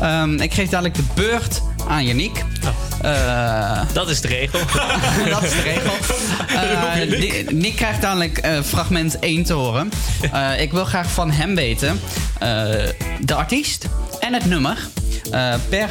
[0.00, 2.44] Ehm, ik geef dadelijk de beurt aan Janiek.
[3.02, 4.60] Eh, dat is de regel.
[5.30, 5.92] dat is de regel.
[6.50, 7.76] Uh, Nick.
[7.76, 9.90] Krijgt dadelijk eh, fragment 1 te horen.
[10.58, 12.00] ik wil graag van hem weten
[13.20, 13.86] de artiest
[14.20, 14.78] en het nummer.
[15.68, 15.90] per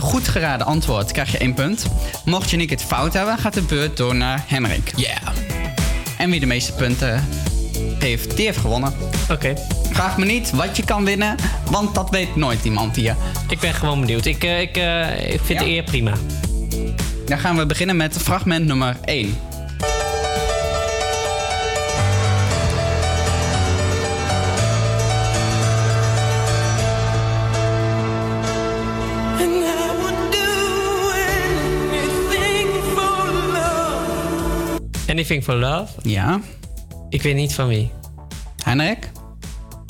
[0.00, 1.86] goed geraden antwoord krijg je 1 punt.
[2.24, 4.92] Mocht je Nick het fout hebben, gaat de beurt door naar Henrik.
[4.96, 5.18] Ja.
[6.18, 7.28] En wie de meeste punten
[7.98, 8.94] heeft, die heeft gewonnen.
[9.30, 9.54] Oké.
[9.92, 11.36] Vraag me niet wat je kan winnen,
[11.70, 13.16] want dat weet nooit iemand hier.
[13.48, 14.24] Ik ben gewoon benieuwd.
[14.24, 15.64] Ik, eh, ik, eh, ik vind ja.
[15.64, 16.12] de eer prima.
[17.26, 19.36] Dan gaan we beginnen met fragment nummer 1.
[35.08, 35.92] Anything for Love?
[36.02, 36.40] Ja.
[37.08, 37.90] Ik weet niet van wie.
[38.64, 38.98] Heinrich?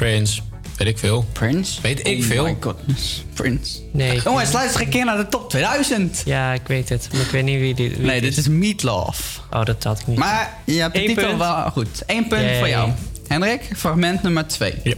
[0.03, 0.41] Prince.
[0.77, 1.27] Weet ik veel.
[1.33, 1.81] Prince?
[1.81, 2.45] Weet ik Oh veel.
[2.45, 3.25] my goodness.
[3.35, 3.79] Prince.
[3.93, 4.21] Nee.
[4.25, 6.23] Jongens, luister een keer naar de top 2000.
[6.25, 7.09] Ja, ik weet het.
[7.13, 9.41] Maar ik weet niet wie dit wie Nee, dit is Meatloaf.
[9.51, 10.19] Oh, dat had ik niet.
[10.19, 11.39] Maar je hebt de Eén titel punt.
[11.39, 12.03] wel goed.
[12.07, 12.59] Eén punt Yay.
[12.59, 12.91] voor jou.
[13.29, 14.75] Henrik, fragment nummer 2.
[14.83, 14.95] Ja.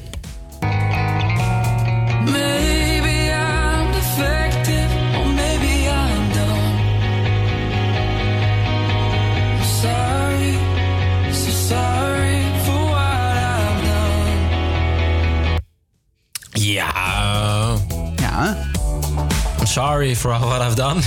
[19.75, 21.01] Sorry for what I've done.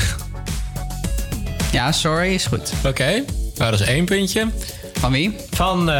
[1.72, 2.72] Ja, sorry is goed.
[2.85, 3.23] Oké.
[3.57, 4.48] Nou, dat is één puntje.
[4.99, 5.35] Van wie?
[5.52, 5.95] Van, eh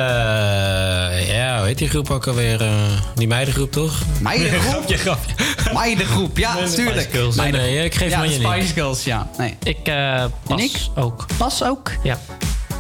[1.36, 2.62] ja, hoe heet die groep ook alweer?
[2.62, 2.70] eh,
[3.16, 4.00] die meidengroep, toch?
[4.20, 4.72] Meidengroep?
[4.74, 5.34] grapje, grapje.
[5.74, 7.00] Meidengroep, ja, Nee, nee, tuurlijk.
[7.00, 7.36] Spice Girls.
[7.36, 8.52] Nee, nee, ik geef ja, van Yannick.
[8.52, 9.30] Spice Girls, ja.
[9.38, 9.58] Nee.
[9.64, 11.26] Ik eh pas ook.
[11.38, 11.92] Pas ook?
[12.04, 12.18] Ja.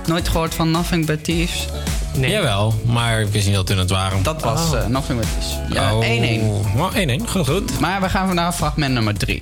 [0.05, 1.65] Nooit gehoord van Nothing But Thieves?
[2.15, 2.31] Nee.
[2.31, 4.23] Jawel, maar ik wist niet dat hun het waren.
[4.23, 4.85] Dat was Oh.
[4.85, 5.57] Nothing But Thieves.
[5.73, 6.05] Ja, Oh.
[6.05, 6.79] 1-1.
[6.79, 7.79] Oh, 1-1, goed, goed.
[7.79, 9.41] Maar we gaan naar fragment nummer 3.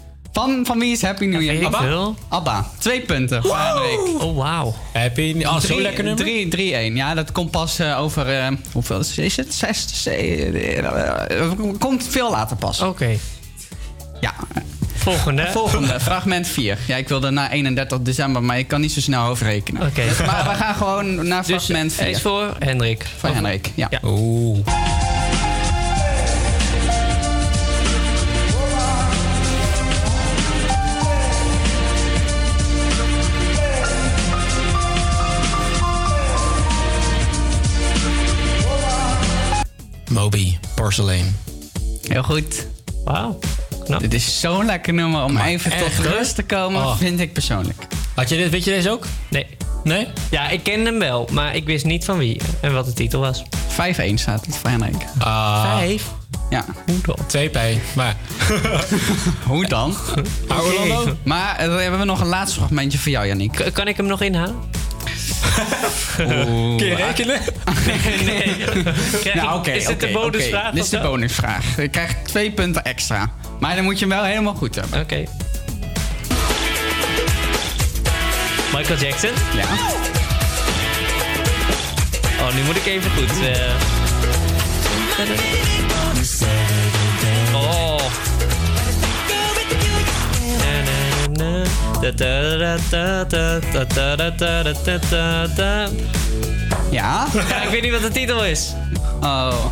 [0.31, 1.65] van, van wie is Happy New Year?
[1.65, 1.81] Abba?
[1.81, 2.15] veel.
[2.27, 2.67] Abba.
[2.77, 4.21] Twee punten voor Henrik.
[4.21, 4.75] Oh, wauw.
[4.93, 6.23] Happy New Oh, zo Drie- lekker nummer.
[6.23, 6.95] drie- 3-1.
[6.95, 8.39] Ja, dat komt pas eh, over...
[8.39, 9.53] eh, hoeveel is is het?
[9.53, 10.01] Zes?
[10.03, 12.81] ze- eh, komt veel later pas.
[12.81, 13.17] Oké.
[14.21, 14.33] Ja.
[14.95, 15.47] Volgende.
[15.51, 16.77] Volgende, fragment 4.
[16.87, 19.81] Ja, ik wilde naar 31 december, maar ik kan niet zo snel overrekenen.
[19.87, 20.03] Oké.
[20.25, 22.01] Maar we gaan gewoon naar Dus fragment 4.
[22.03, 23.05] hij is voor Hendrik.
[23.17, 23.87] Voor Henrik, ja.
[23.89, 23.99] Ja.
[24.03, 24.59] Oeh.
[40.11, 41.35] Moby, Porcelain.
[42.07, 42.65] Heel goed.
[43.05, 43.39] Wauw.
[43.83, 43.99] Knap.
[43.99, 46.05] Dit is zo'n lekker nummer om Maar even tot hoor.
[46.05, 46.97] rust te komen, Oh.
[46.97, 47.87] vind ik persoonlijk.
[48.15, 49.05] Had je dit, weet je deze ook?
[49.29, 49.45] Nee.
[49.83, 50.07] Nee?
[50.31, 53.19] Ja, ik ken hem wel, maar ik wist niet van wie en wat de titel
[53.19, 53.43] was.
[53.67, 54.95] 5-1 staat het voor Henrik.
[55.17, 56.05] Ah, Vijf?
[56.49, 56.65] Ja.
[56.85, 57.17] Hoe dan?
[57.27, 57.57] 2P.
[57.95, 58.15] Maar
[59.47, 59.95] Hoe dan?
[60.47, 61.15] Maar Orlando?
[61.23, 63.51] Maar eh, we hebben nog een laatste fragmentje voor jou, Yannick.
[63.51, 64.55] K- kan ik hem nog inhalen?
[66.19, 66.77] Oeh.
[66.77, 67.39] kun je rekenen?
[68.25, 68.55] nee.
[69.21, 70.65] Krijg Nou, is dit de bonusvraag?
[70.65, 70.73] oké.
[70.75, 71.75] Dit is de bonusvraag.
[71.77, 73.31] Je krijgt twee punten extra.
[73.59, 74.99] Maar dan moet je hem wel helemaal goed hebben.
[75.01, 75.23] Oké.
[78.73, 79.29] Michael Jackson?
[79.55, 79.65] Ja.
[82.41, 83.29] Oh, nu moet ik even goed.
[83.47, 83.71] eh.
[96.91, 97.27] Ja?
[97.49, 98.73] Ja, ik weet niet wat de titel is.
[99.21, 99.65] Oh.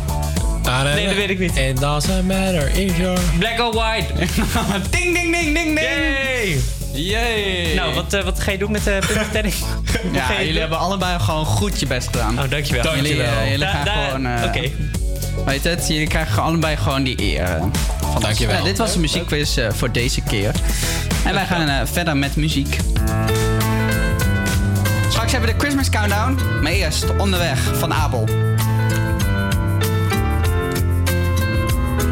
[0.94, 1.56] Nee, dat weet ik niet.
[1.56, 3.20] It doesn't matter if you're...
[3.38, 4.12] Black or white.
[4.90, 5.80] ding, ding, ding, ding, ding.
[5.80, 6.60] Yay!
[6.92, 7.74] Yay.
[7.74, 9.54] Nou, wat, eh, wat ga je doen met de puntentelling?
[10.12, 10.60] Ja, jullie doen?
[10.60, 12.38] hebben allebei gewoon goed je best gedaan.
[12.38, 12.94] Oh, dankjewel.
[12.96, 14.26] Jullie, eh, jullie Da- gaan da- gewoon...
[14.26, 14.70] eh, Oké.
[15.46, 17.42] Weet het, jullie krijgen allebei gewoon die eer.
[17.42, 17.62] eh,
[18.20, 18.56] Dankjewel.
[18.56, 20.54] Ja, dit was de muziekquiz eh, voor deze keer.
[21.24, 22.76] En wij gaan eh, verder met muziek.
[25.08, 26.38] Straks hebben we de Christmas Countdown.
[26.62, 28.22] Maar eerst onderweg van Abel.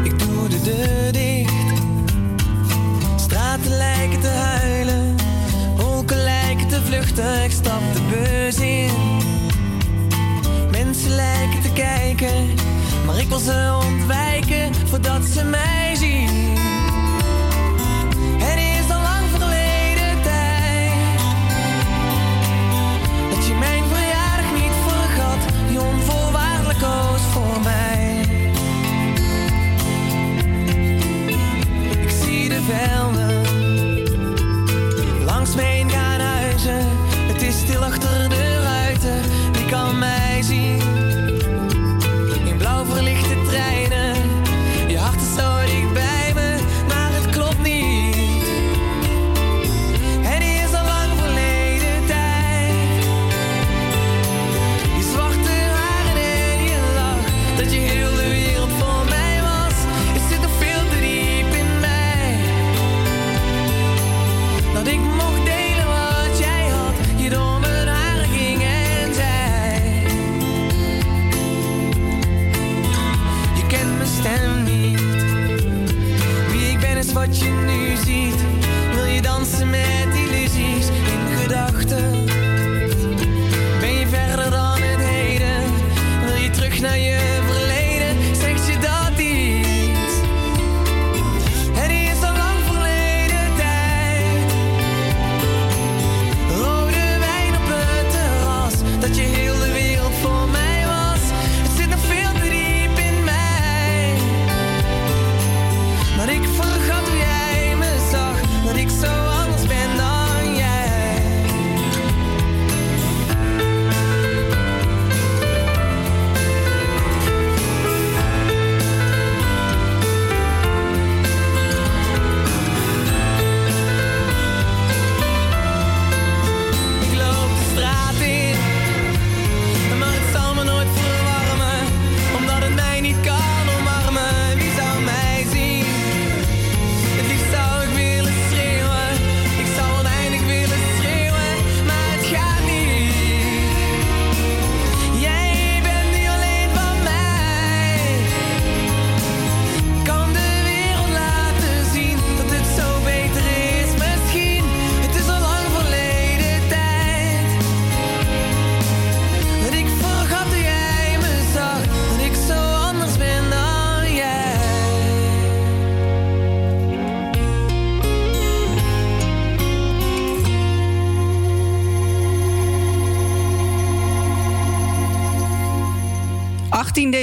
[0.03, 1.53] Ik doe de deur dicht.
[3.21, 5.15] Straten lijken te huilen.
[5.75, 7.43] Wolken lijken te vluchten.
[7.43, 8.91] Ik stap de bus in.
[10.71, 12.49] Mensen lijken te kijken.
[13.09, 15.95] Maar ik wil ze ontwijken voordat ze mij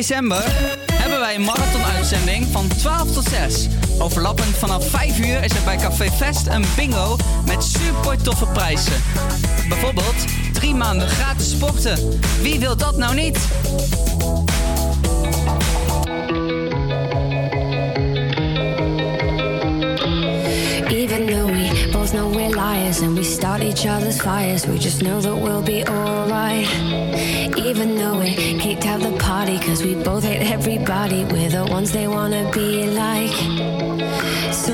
[0.08, 0.44] december
[0.92, 3.66] hebben wij een marathon-uitzending van 12 tot 6.
[3.98, 7.16] Overlappend vanaf 5 uur is er bij Café Fest een bingo
[7.46, 9.02] met super toffe prijzen.
[9.68, 12.20] Bijvoorbeeld 3 maanden gratis sporten.
[12.40, 13.38] Wie wil dat nou niet?
[22.16, 24.66] know we're liars and we start each other's fires.
[24.66, 26.66] We just know that we'll be alright.
[27.58, 28.30] Even though we
[28.64, 31.24] hate to have the party, cause we both hate everybody.
[31.26, 33.36] We're the ones they wanna be like.
[34.50, 34.72] So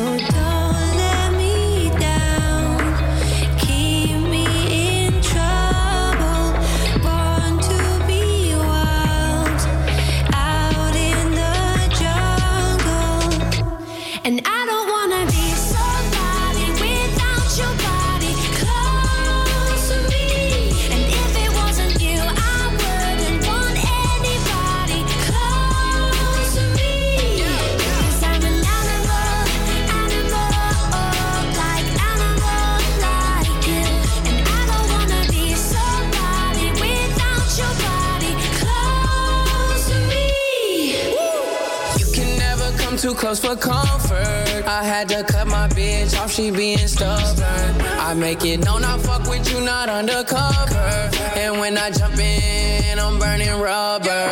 [43.23, 44.65] close for comfort.
[44.67, 47.81] I had to cut my bitch off, she being stubborn.
[48.09, 51.09] I make it known I fuck with you, not undercover.
[51.37, 54.27] And when I jump in, I'm burning rubber.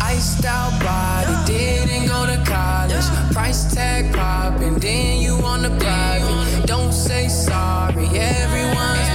[0.00, 3.06] Iced out body, didn't go to college.
[3.32, 6.66] Price tag popping, then you on the block.
[6.66, 9.09] Don't say sorry, everyone's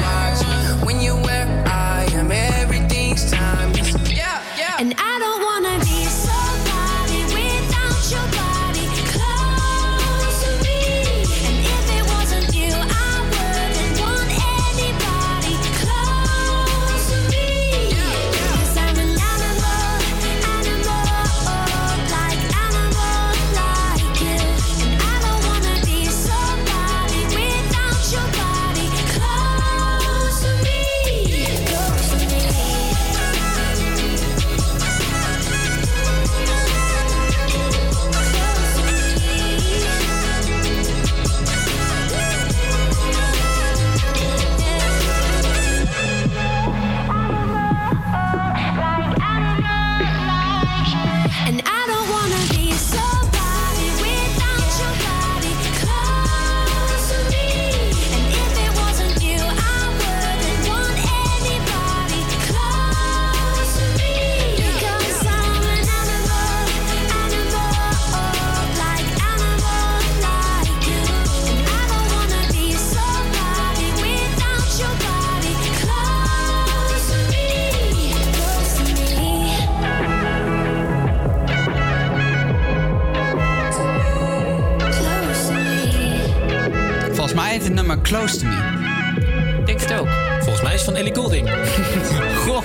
[88.06, 89.64] Close to Me.
[89.66, 90.08] Denk het ook.
[90.40, 91.50] Volgens mij is het van Ellie Goulding.
[92.46, 92.64] Goh.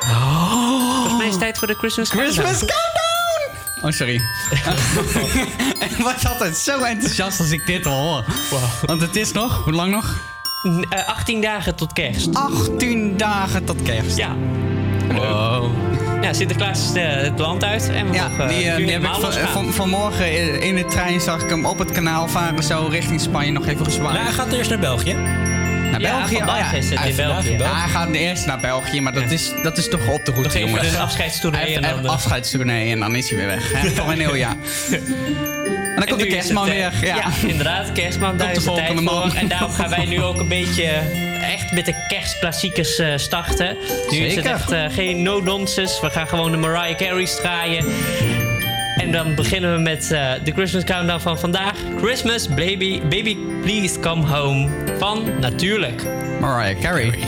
[0.00, 0.92] Oh.
[0.92, 3.82] Volgens mij is het tijd voor de Christmas Christmas Countdown!
[3.82, 4.14] Oh, sorry.
[5.90, 8.24] ik was altijd zo enthousiast als ik dit hoor.
[8.50, 8.62] Wow.
[8.84, 10.20] Want het is nog, hoe lang nog?
[11.06, 12.34] 18 eh, dagen tot kerst.
[12.34, 14.16] 18 dagen tot kerst.
[14.16, 14.36] Ja.
[15.12, 15.70] Wow.
[16.22, 18.92] Ja, Sinterklaas is eh, het land uit en we Ja, mogen die, eh, nu die
[18.92, 22.28] heb ik van, van, vanmorgen in- in de trein zag ik hem op het kanaal
[22.28, 24.12] varen, zo richting Spanje nog even gezwaaid.
[24.12, 25.12] Nou, hij gaat eerst naar België.
[25.12, 26.36] Naar Ja, België?
[26.36, 27.56] vandaag is het Hij- in België.
[27.58, 30.58] Ja, hij gaat eerst naar België, maar dat, is, dat is toch op de route,
[30.58, 30.92] jongens.
[30.92, 30.98] een
[31.52, 33.92] Hij heeft en dan, eh, afscheidstournee en dan is hij weer weg.
[33.94, 34.56] Voor een heel jaar.
[35.96, 37.06] En dan komt de kerstman eh, weer.
[37.06, 37.30] Ja.
[37.46, 39.18] inderdaad, kerstman, daar is de tijd volgende voor.
[39.18, 39.34] man.
[39.34, 40.84] En daarom gaan wij nu ook een beetje
[41.42, 43.76] echt met de kerstklassiekers eh, starten.
[44.10, 44.50] Nu is het Zeker.
[44.50, 46.00] echt eh, geen no-nonsense.
[46.00, 47.84] We gaan gewoon de Mariah Carey's draaien.
[48.96, 51.72] En dan beginnen we met eh, de Christmas Countdown van vandaag.
[51.98, 54.68] Christmas, baby, baby, please come home.
[54.98, 56.02] Van Natuurlijk.
[56.40, 57.18] Mariah Carey.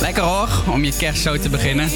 [0.00, 1.88] Lekker hoor, om je kerst zo te beginnen.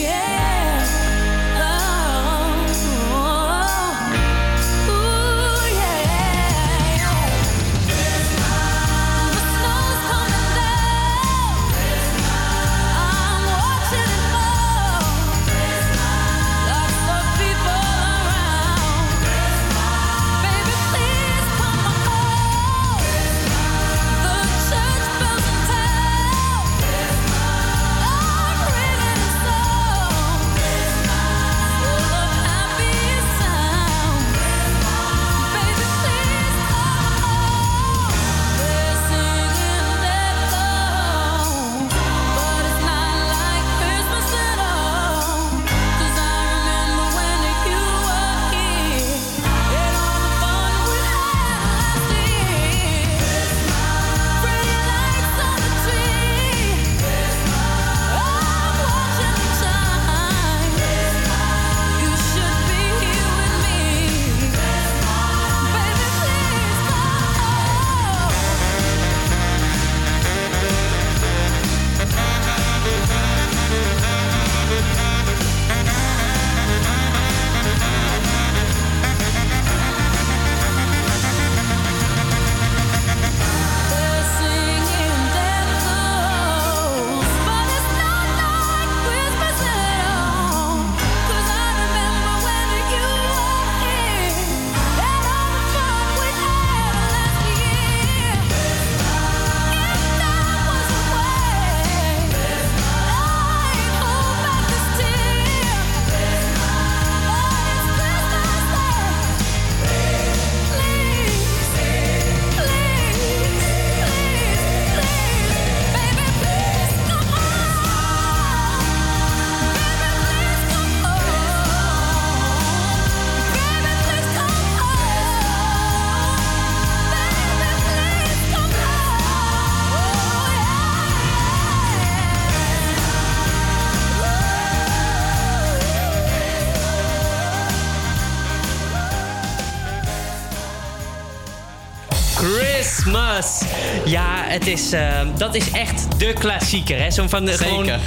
[144.78, 146.98] Is, eh, dat is echt de klassieker.
[146.98, 147.10] Hè?
[147.10, 147.68] Zo van de, Zeker.
[147.68, 148.00] Gewoon,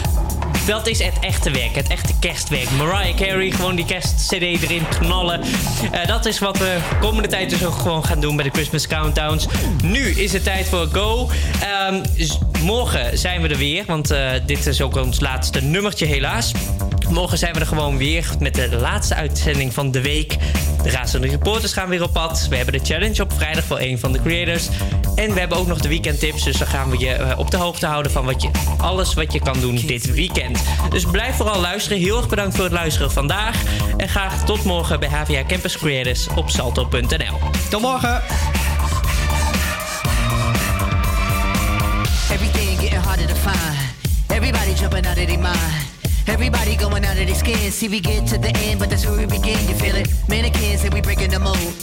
[0.66, 2.70] dat is het echte werk, het echte kerstwerk.
[2.78, 5.42] Mariah Carey, gewoon die kerstcd erin knallen.
[5.92, 8.88] Eh, dat is wat we komende tijd dus ook gewoon gaan doen bij de Christmas
[8.88, 9.48] Countdowns.
[9.84, 11.30] Nu is het tijd voor Go.
[11.62, 12.04] Ehm,
[12.64, 16.52] morgen zijn we er weer, want eh, dit is ook ons laatste nummertje helaas.
[17.10, 20.38] Morgen zijn we er gewoon weer met de laatste uitzending van de week.
[20.84, 22.48] De razende reporters gaan weer op pad.
[22.50, 24.68] We hebben de challenge op vrijdag voor een van de creators.
[25.22, 26.44] En we hebben ook nog de weekendtips.
[26.44, 29.34] Dus dan gaan we je eh, op de hoogte houden van wat je, alles wat
[29.34, 30.64] je kan doen dit weekend.
[30.90, 31.98] Dus blijf vooral luisteren.
[31.98, 33.64] Heel erg bedankt voor het luisteren vandaag.
[33.98, 37.40] En graag tot morgen bij HVA Campus Creators op salto.nl.
[37.70, 38.22] Tot morgen!
[42.32, 43.78] Everything getting harder to find.
[44.28, 45.58] Everybody jumping out of their mind.
[46.26, 47.72] Everybody going out of their skin.
[47.72, 49.68] See, we get to the end, but that's where we begin.
[49.68, 50.08] You feel it?
[50.28, 51.74] Mannequins and we breaking the mold.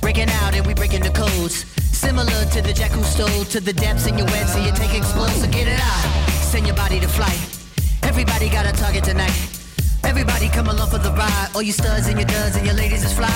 [0.00, 1.64] Breaking out and we breaking the codes.
[2.04, 4.94] Similar to the jack who stole to the depths in your web, so you take
[4.94, 5.30] explode.
[5.40, 6.04] So get it out.
[6.52, 7.40] Send your body to flight.
[8.02, 9.34] Everybody got a target tonight.
[10.04, 11.48] Everybody come along for the ride.
[11.54, 13.32] All you studs and your duds and your ladies is fly.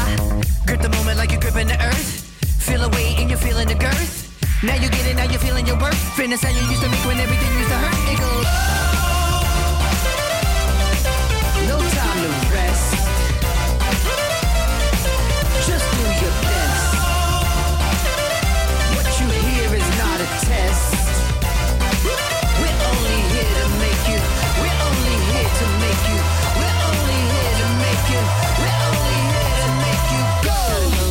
[0.66, 2.28] Grip the moment like you're gripping the earth.
[2.61, 4.28] Feel a weight and you're feeling the girth.
[4.62, 5.99] Now you get it, now you're feeling your worth.
[6.15, 8.12] Fitness how you used to make when everything used to hurt.
[8.12, 8.88] It goes.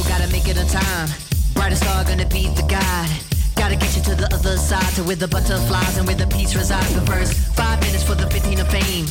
[0.07, 1.09] Gotta make it on time.
[1.53, 3.09] Brightest star gonna be the guide.
[3.55, 6.55] Gotta get you to the other side, to where the butterflies and where the peace
[6.55, 6.93] resides.
[6.93, 7.01] The
[7.55, 9.07] five minutes for the 15 of fame.